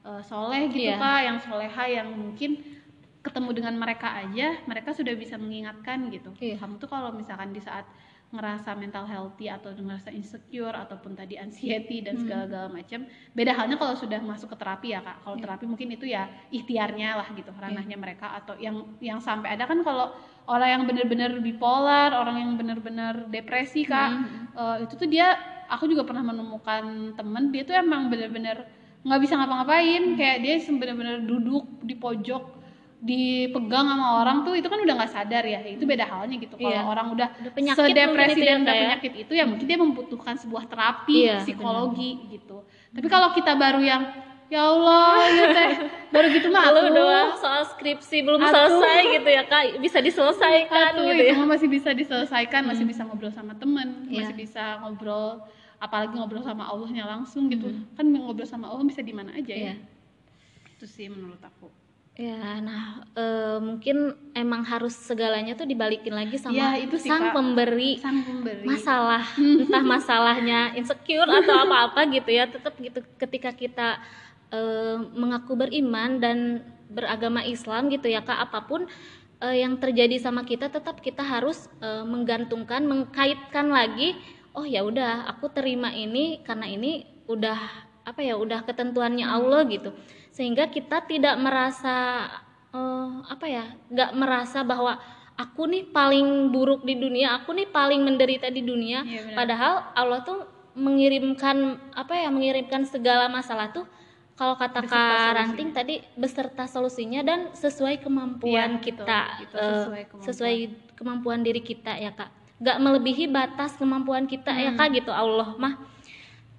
eh, 0.03 0.23
soleh 0.23 0.67
gitu 0.69 0.91
Iya. 0.91 0.99
kak 0.99 1.21
yang 1.23 1.39
soleha 1.39 1.85
yang 1.87 2.09
mungkin 2.11 2.51
ketemu 3.23 3.51
dengan 3.53 3.75
mereka 3.75 4.15
aja 4.17 4.55
mereka 4.65 4.95
sudah 4.95 5.15
bisa 5.15 5.35
mengingatkan 5.37 6.07
gitu 6.11 6.31
Iya. 6.39 6.57
kamu 6.59 6.79
tuh 6.79 6.87
kalau 6.87 7.11
misalkan 7.11 7.51
di 7.51 7.59
saat 7.59 7.87
ngerasa 8.27 8.75
mental 8.75 9.07
healthy 9.07 9.47
atau 9.47 9.71
ngerasa 9.71 10.11
insecure 10.11 10.75
ataupun 10.75 11.15
tadi 11.15 11.39
anxiety 11.39 12.03
dan 12.03 12.19
Hmm. 12.19 12.23
segala-gala 12.27 12.69
macam 12.75 13.07
beda 13.33 13.55
halnya 13.55 13.79
kalau 13.79 13.95
sudah 13.95 14.19
masuk 14.19 14.51
ke 14.51 14.57
terapi 14.59 14.89
ya 14.93 15.01
kak 15.01 15.23
kalau 15.23 15.39
Iya. 15.39 15.43
terapi 15.47 15.65
mungkin 15.71 15.89
itu 15.95 16.07
ya 16.11 16.27
ikhtiarnya 16.51 17.23
lah 17.23 17.29
gitu 17.33 17.55
ranahnya 17.55 17.95
mereka 17.95 18.35
atau 18.35 18.59
yang 18.59 18.99
yang 18.99 19.23
sampai 19.23 19.55
ada 19.55 19.63
kan 19.71 19.79
kalau 19.87 20.11
orang 20.51 20.69
yang 20.75 20.83
benar-benar 20.91 21.39
bipolar 21.39 22.11
orang 22.19 22.37
yang 22.43 22.51
benar-benar 22.59 23.31
depresi 23.31 23.87
kak 23.87 24.11
Hmm. 24.11 24.51
eh, 24.59 24.77
itu 24.91 24.99
tuh 24.99 25.07
dia 25.07 25.39
aku 25.71 25.87
juga 25.87 26.03
pernah 26.03 26.27
menemukan 26.27 27.15
temen 27.15 27.55
dia 27.55 27.63
tuh 27.63 27.79
emang 27.79 28.11
benar-benar 28.11 28.67
nggak 29.07 29.21
bisa 29.23 29.39
ngapa-ngapain 29.39 30.19
kayak 30.19 30.43
dia 30.43 30.55
benar-benar 30.67 31.23
duduk 31.23 31.79
di 31.87 31.95
pojok 31.95 32.56
dipegang 32.97 33.87
sama 33.87 34.25
orang 34.25 34.41
tuh 34.43 34.57
itu 34.57 34.67
kan 34.67 34.81
udah 34.81 34.95
nggak 34.97 35.13
sadar 35.13 35.45
ya. 35.45 35.61
Itu 35.63 35.85
beda 35.85 36.05
halnya 36.05 36.37
gitu. 36.37 36.57
Kalau 36.57 36.73
Iya. 36.73 36.83
orang 36.83 37.07
udah 37.13 37.29
Udah 37.37 37.53
penyakit 37.53 37.85
sedepresi 37.85 38.41
ya, 38.41 38.47
dan 38.49 38.59
Kak, 38.63 38.73
ya? 38.73 38.81
penyakit 38.89 39.13
itu 39.21 39.33
ya 39.33 39.45
mungkin 39.45 39.67
dia 39.67 39.79
membutuhkan 39.79 40.35
sebuah 40.35 40.65
terapi 40.67 41.29
Iya, 41.29 41.37
psikologi 41.41 42.11
gitu. 42.31 42.65
Tapi 42.93 43.07
kalau 43.07 43.29
kita 43.31 43.53
baru 43.55 43.81
yang 43.81 44.03
ya 44.47 44.63
Allah 44.63 45.27
gitu 45.27 45.61
baru 46.09 46.27
gitu 46.31 46.47
mah 46.49 46.71
atuh, 46.71 46.87
doang 46.89 47.31
soal 47.35 47.67
skripsi 47.67 48.23
belum 48.23 48.39
Atuh. 48.39 48.51
selesai 48.71 49.01
gitu 49.13 49.29
ya 49.29 49.43
kak. 49.45 49.63
Bisa 49.77 49.99
diselesaikan 50.01 50.95
atuh, 50.95 51.03
gitu 51.05 51.23
itu 51.27 51.35
ya 51.35 51.45
masih 51.45 51.69
bisa 51.69 51.91
diselesaikan 51.93 52.63
masih 52.65 52.87
bisa 52.87 53.03
ngobrol 53.03 53.29
sama 53.29 53.53
temen 53.55 54.07
Iya. 54.07 54.25
masih 54.25 54.35
bisa 54.39 54.79
ngobrol 54.81 55.43
apalagi 55.77 56.17
ngobrol 56.17 56.41
sama 56.41 56.65
Allahnya 56.65 57.05
langsung 57.05 57.53
gitu. 57.53 57.69
Kan 57.93 58.09
ngobrol 58.09 58.47
sama 58.47 58.71
Allah 58.71 58.83
bisa 58.83 59.03
di 59.03 59.13
mana 59.13 59.35
aja 59.35 59.53
ya. 59.53 59.75
Iya. 59.75 59.75
itu 60.73 60.85
sih 60.85 61.09
menurut 61.09 61.41
aku 61.41 61.73
Ya, 62.17 62.65
nah 62.65 63.05
eh, 63.13 63.61
mungkin 63.61 64.17
emang 64.33 64.65
harus 64.65 64.97
segalanya 64.97 65.53
tuh 65.53 65.69
dibalikin 65.69 66.17
lagi 66.17 66.41
sama 66.41 66.73
Iya, 66.73 66.89
itu 66.89 66.97
sih, 66.97 67.13
sang 67.13 67.29
Kak. 67.29 67.37
pemberi 67.37 68.01
sang 68.01 68.25
pemberi. 68.25 68.65
masalah, 68.65 69.21
entah 69.61 69.85
masalahnya 69.85 70.73
insecure 70.81 71.29
atau 71.29 71.69
apa-apa 71.69 72.09
gitu 72.09 72.33
ya, 72.33 72.49
tetap 72.49 72.73
gitu 72.81 73.05
ketika 73.21 73.53
kita 73.53 73.89
eh, 74.49 74.97
mengaku 75.13 75.61
beriman 75.61 76.17
dan 76.17 76.65
beragama 76.89 77.45
Islam 77.45 77.93
gitu 77.93 78.09
ya 78.09 78.25
kak, 78.25 78.49
apa 78.49 78.65
pun 78.65 78.89
eh, 79.45 79.57
yang 79.61 79.77
terjadi 79.77 80.17
sama 80.17 80.49
kita 80.49 80.73
tetap 80.73 81.05
kita 81.05 81.21
harus 81.21 81.69
eh, 81.85 82.01
menggantungkan, 82.09 82.81
mengkaitkan 82.89 83.69
lagi, 83.69 84.17
oh 84.57 84.65
ya 84.65 84.81
udah 84.89 85.29
aku 85.37 85.53
terima 85.53 85.93
ini 85.93 86.41
karena 86.41 86.65
ini 86.65 87.05
udah 87.29 87.61
apa 88.07 88.23
ya, 88.23 88.39
udah 88.39 88.63
ketentuannya 88.63 89.27
Allah 89.27 89.67
gitu, 89.67 89.91
sehingga 90.31 90.71
kita 90.71 91.03
tidak 91.05 91.35
merasa 91.43 92.31
eh, 92.71 93.11
apa 93.27 93.47
ya, 93.51 93.75
nggak 93.91 94.11
merasa 94.15 94.63
bahwa 94.63 94.97
aku 95.35 95.67
nih 95.67 95.91
paling 95.91 96.49
buruk 96.49 96.87
di 96.87 96.95
dunia, 96.95 97.35
aku 97.37 97.51
nih 97.53 97.69
paling 97.69 98.01
menderita 98.01 98.47
di 98.49 98.63
dunia. 98.63 99.03
Benar. 99.03 99.35
Padahal 99.35 99.75
Allah 99.93 100.21
tuh 100.23 100.39
mengirimkan 100.77 101.77
apa 101.93 102.15
ya, 102.15 102.29
mengirimkan 102.31 102.87
segala 102.87 103.27
masalah 103.27 103.73
tuh 103.73 103.85
kalau 104.37 104.53
kata 104.55 104.85
Kak. 104.85 105.33
Ranting 105.33 105.73
tadi 105.73 106.05
beserta 106.13 106.69
solusinya 106.69 107.25
dan 107.25 107.49
sesuai 107.57 108.05
kemampuan 108.05 108.77
betul, 108.79 108.93
kita, 108.93 109.21
gitu, 109.41 109.57
eh, 109.57 109.65
sesuai 109.73 110.03
kemampuan. 110.07 110.27
sesuai 110.29 110.55
kemampuan 110.95 111.41
diri 111.41 111.63
kita 111.65 111.97
ya 111.97 112.13
kak. 112.13 112.29
Gak 112.61 112.77
melebihi 112.81 113.29
batas 113.29 113.77
kemampuan 113.77 114.29
kita 114.29 114.53
ya 114.53 114.73
Hmm. 114.73 114.79
kak 114.79 114.89
gitu 114.93 115.13
Allah 115.13 115.57
mah. 115.57 115.96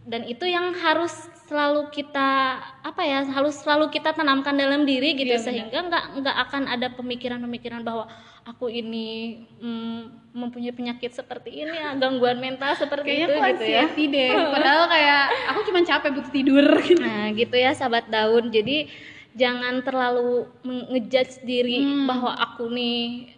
Dan 0.08 0.24
itu 0.24 0.48
yang 0.48 0.72
harus 0.74 1.12
selalu 1.46 1.92
kita 1.92 2.60
apa 2.82 3.02
ya 3.04 3.24
harus 3.24 3.56
selalu 3.56 3.88
kita 3.88 4.12
tanamkan 4.12 4.52
dalam 4.52 4.84
diri 4.84 5.16
gitu 5.16 5.32
Iya, 5.32 5.40
sehingga 5.40 5.80
nggak 5.82 6.06
nggak 6.20 6.38
akan 6.44 6.64
ada 6.66 6.88
pemikiran-pemikiran 6.92 7.84
bahwa 7.84 8.08
aku 8.44 8.68
ini 8.68 9.40
mm, 9.56 10.32
mempunyai 10.32 10.72
penyakit 10.72 11.12
seperti 11.12 11.64
ini 11.64 11.72
ya 11.72 11.96
gangguan 11.96 12.36
mental 12.38 12.72
seperti 12.74 13.04
kayaknya 13.06 13.28
itu 13.28 13.36
aku 13.36 13.48
gitu 13.50 13.64
ya. 13.66 13.84
deh 14.10 14.32
padahal 14.54 14.84
kayak 14.88 15.24
aku 15.48 15.60
cuma 15.66 15.80
capek 15.82 16.10
butuh 16.14 16.32
tidur 16.32 16.68
gitu 16.84 17.00
Nah, 17.00 17.26
gitu 17.32 17.56
ya 17.56 17.72
sahabat 17.72 18.08
daun. 18.08 18.48
Jadi 18.48 18.88
jangan 19.34 19.80
terlalu 19.82 20.48
ngejudge 20.64 21.44
diri 21.44 21.80
Hmm. 21.80 22.08
bahwa 22.08 22.32
aku 22.34 22.68
nih 22.68 23.32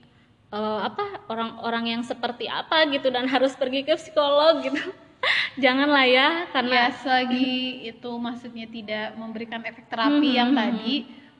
eh, 0.49 0.79
apa 0.81 1.25
orang-orang 1.29 1.93
yang 1.93 2.01
seperti 2.01 2.45
apa 2.45 2.89
gitu 2.89 3.09
dan 3.09 3.25
harus 3.25 3.53
pergi 3.53 3.81
ke 3.81 3.93
psikolog 3.95 4.61
gitu. 4.61 4.81
Janganlah 5.63 6.05
ya 6.07 6.27
karena 6.51 6.87
ya 6.87 6.95
selagi 6.95 7.51
itu 7.85 8.11
maksudnya 8.15 8.65
tidak 8.67 9.07
memberikan 9.19 9.59
efek 9.63 9.91
terapi 9.91 10.29
Hmm, 10.31 10.37
yang 10.39 10.49
hmm, 10.53 10.59
tadi 10.59 10.93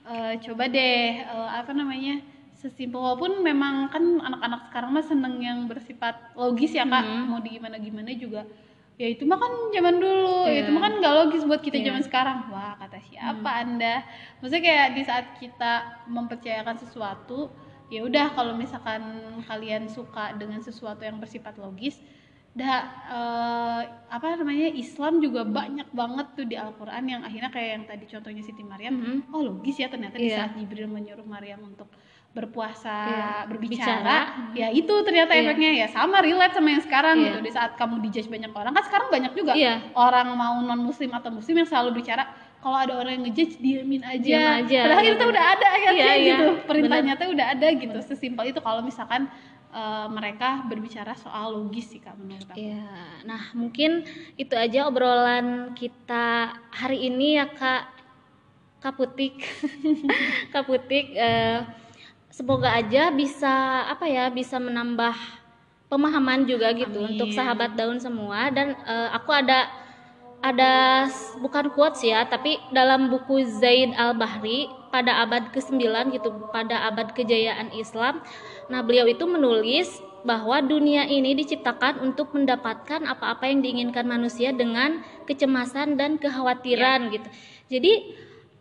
eh, 0.06 0.34
coba 0.44 0.64
deh 0.68 1.04
eh, 1.24 1.50
apa 1.56 1.72
namanya 1.72 2.20
sesimpel 2.52 3.00
walaupun 3.00 3.40
memang 3.40 3.88
kan 3.88 4.04
anak-anak 4.20 4.68
sekarang 4.68 4.90
mah 4.92 5.06
seneng 5.06 5.40
yang 5.40 5.64
bersifat 5.66 6.36
logis 6.36 6.76
ya 6.76 6.84
kak 6.84 7.04
Hmm. 7.08 7.32
mau 7.32 7.40
di 7.40 7.56
gimana 7.56 7.80
gimana 7.80 8.12
juga 8.12 8.44
ya 9.00 9.08
itu 9.08 9.24
mah 9.24 9.40
kan 9.40 9.48
zaman 9.72 9.96
dulu 9.96 10.44
ya 10.44 10.52
Iya. 10.52 10.60
itu 10.68 10.72
mah 10.76 10.84
kan 10.84 10.94
nggak 11.00 11.14
logis 11.24 11.42
buat 11.48 11.64
kita 11.64 11.80
Iya. 11.80 11.86
zaman 11.88 12.04
sekarang 12.04 12.38
wah 12.52 12.76
kata 12.76 13.00
siapa 13.00 13.50
anda 13.64 14.04
maksudnya 14.44 14.60
kayak 14.60 14.88
di 14.92 15.02
saat 15.08 15.26
kita 15.40 15.74
mempercayakan 16.12 16.76
sesuatu 16.76 17.48
ya 17.88 18.04
udah 18.04 18.36
kalau 18.36 18.60
misalkan 18.60 19.02
kalian 19.48 19.88
suka 19.88 20.36
dengan 20.36 20.60
sesuatu 20.60 21.00
yang 21.00 21.16
bersifat 21.16 21.56
logis 21.56 21.96
dah 22.52 22.78
eh, 23.08 23.82
apa 24.10 24.26
namanya 24.36 24.74
Islam 24.74 25.22
juga 25.22 25.46
banyak 25.46 25.86
banget 25.90 26.28
tuh 26.34 26.46
di 26.46 26.58
Al-Qur'an 26.58 27.06
yang 27.06 27.22
akhirnya 27.22 27.48
kayak 27.48 27.70
yang 27.72 27.84
tadi 27.86 28.06
contohnya 28.06 28.42
Siti 28.42 28.64
Maryam 28.64 28.94
Mhm. 28.96 29.18
oh 29.30 29.42
logis 29.44 29.78
ya 29.78 29.88
ternyata 29.88 30.18
di 30.18 30.28
Iya. 30.28 30.38
saat 30.40 30.52
Jibril 30.58 30.90
menyuruh 30.90 31.24
Maryam 31.24 31.62
untuk 31.64 31.88
berpuasa 32.30 32.94
Iya, 33.06 33.30
berbicara 33.46 33.90
bicara. 34.02 34.20
ya 34.54 34.68
itu 34.70 34.94
ternyata 35.02 35.34
Iya. 35.34 35.42
efeknya 35.44 35.72
ya 35.76 35.88
sama 35.88 36.22
relate 36.22 36.54
sama 36.54 36.70
yang 36.70 36.84
sekarang 36.84 37.16
Iya. 37.18 37.26
gitu 37.28 37.40
di 37.42 37.52
saat 37.52 37.72
kamu 37.74 37.96
dijudge 38.02 38.30
banyak 38.30 38.52
orang 38.52 38.72
kan 38.72 38.84
sekarang 38.84 39.08
banyak 39.10 39.34
juga 39.34 39.54
Iya. 39.54 39.74
orang 39.94 40.28
mau 40.34 40.56
non 40.60 40.78
muslim 40.80 41.10
atau 41.12 41.30
muslim 41.30 41.56
yang 41.56 41.68
selalu 41.68 41.98
bicara 41.98 42.30
kalau 42.60 42.76
ada 42.76 42.94
orang 42.94 43.14
yang 43.14 43.24
ngejudge 43.26 43.56
diamin 43.58 44.04
aja, 44.04 44.20
Diam 44.20 44.68
aja, 44.68 44.80
padahal 44.84 45.06
itu 45.06 45.16
benar. 45.16 45.32
udah 45.32 45.44
ada 45.48 45.66
ayatnya 45.72 45.96
Iya, 45.96 46.12
iya, 46.12 46.34
gitu 46.36 46.46
perintahnya 46.68 47.14
tuh 47.16 47.28
udah 47.32 47.48
ada 47.50 47.68
gitu 47.72 47.98
sesimpel 48.04 48.46
itu 48.46 48.60
kalau 48.60 48.82
misalkan 48.82 49.32
eh, 49.74 50.08
mereka 50.10 50.66
berbicara 50.66 51.14
soal 51.14 51.54
logis 51.54 51.94
sih 51.94 52.02
kak 52.02 52.18
menurut 52.18 52.46
aku. 52.50 52.58
Ya 52.58 52.90
nah 53.26 53.54
mungkin 53.54 54.06
itu 54.36 54.54
aja 54.58 54.90
obrolan 54.90 55.74
kita 55.78 56.58
hari 56.74 57.10
ini 57.10 57.38
ya 57.38 57.48
kak. 57.50 57.98
Kaputik 58.80 59.44
Kaputik 60.56 61.12
uh, 61.20 61.68
semoga 62.32 62.72
aja 62.72 63.12
bisa 63.12 63.84
apa 63.92 64.08
ya 64.08 64.32
bisa 64.32 64.56
menambah 64.56 65.12
pemahaman 65.92 66.48
juga 66.48 66.72
gitu 66.72 67.04
Amin. 67.04 67.20
untuk 67.20 67.36
sahabat 67.36 67.76
daun 67.76 68.00
semua. 68.00 68.48
Dan 68.48 68.80
uh, 68.88 69.12
aku 69.12 69.36
ada 69.36 69.68
ada 70.40 71.06
bukan 71.44 71.68
quotes 71.76 72.00
ya 72.00 72.24
tapi 72.24 72.56
dalam 72.72 73.12
buku 73.12 73.44
Zaid 73.60 73.92
Al-Bahri 73.92 74.79
pada 74.90 75.24
abad 75.24 75.54
ke-9 75.54 75.80
gitu 76.18 76.30
pada 76.54 76.90
abad 76.90 77.14
kejayaan 77.14 77.72
Islam 77.74 78.22
nah 78.68 78.82
beliau 78.86 79.06
itu 79.10 79.26
menulis 79.26 80.02
bahwa 80.24 80.60
dunia 80.60 81.08
ini 81.08 81.32
diciptakan 81.36 82.04
untuk 82.04 82.36
mendapatkan 82.36 83.08
apa-apa 83.08 83.48
yang 83.48 83.64
diinginkan 83.64 84.04
manusia 84.04 84.52
dengan 84.52 85.00
kecemasan 85.24 85.96
dan 85.96 86.20
kekhawatiran 86.20 87.08
ya. 87.08 87.12
gitu. 87.20 87.30
Jadi 87.72 87.94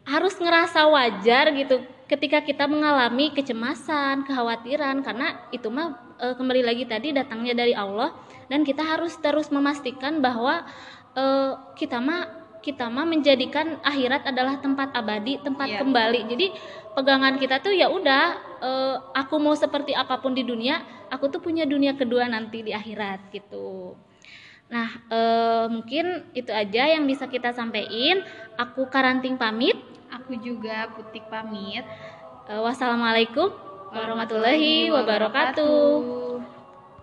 harus 0.06 0.38
ngerasa 0.38 0.86
wajar 0.88 1.52
gitu 1.52 1.82
ketika 2.08 2.40
kita 2.40 2.64
mengalami 2.64 3.34
kecemasan, 3.36 4.24
kekhawatiran 4.24 5.04
karena 5.04 5.36
itu 5.52 5.68
mah 5.68 6.16
e, 6.16 6.32
kembali 6.32 6.62
lagi 6.64 6.84
tadi 6.88 7.12
datangnya 7.12 7.52
dari 7.52 7.76
Allah 7.76 8.16
dan 8.48 8.64
kita 8.64 8.80
harus 8.80 9.12
terus 9.20 9.52
memastikan 9.52 10.24
bahwa 10.24 10.64
e, 11.12 11.24
kita 11.76 12.00
mah 12.00 12.38
kita 12.60 12.90
mah 12.90 13.06
menjadikan 13.06 13.78
akhirat 13.82 14.28
adalah 14.28 14.58
tempat 14.58 14.92
abadi, 14.92 15.38
tempat 15.40 15.68
yeah. 15.68 15.80
kembali. 15.80 16.20
Jadi 16.28 16.46
pegangan 16.92 17.38
kita 17.38 17.62
tuh 17.62 17.72
ya 17.72 17.86
udah 17.88 18.24
e, 18.58 18.70
aku 19.14 19.38
mau 19.38 19.54
seperti 19.54 19.94
apa 19.94 20.18
pun 20.18 20.34
di 20.34 20.42
dunia, 20.42 20.82
aku 21.08 21.30
tuh 21.30 21.38
punya 21.38 21.64
dunia 21.64 21.94
kedua 21.94 22.26
nanti 22.26 22.66
di 22.66 22.74
akhirat 22.74 23.30
gitu. 23.30 23.94
Nah, 24.68 24.88
e, 25.08 25.20
mungkin 25.72 26.28
itu 26.34 26.50
aja 26.50 26.92
yang 26.92 27.06
bisa 27.06 27.30
kita 27.30 27.54
sampaikan. 27.54 28.26
Aku 28.58 28.90
Karanting 28.90 29.38
pamit. 29.38 29.78
Aku 30.08 30.34
juga 30.40 30.90
Putik 30.96 31.28
pamit. 31.28 31.84
Uh, 32.48 32.64
wassalamualaikum 32.64 33.52
warahmatullahi 33.92 34.88
wabarakatuh. 34.88 36.27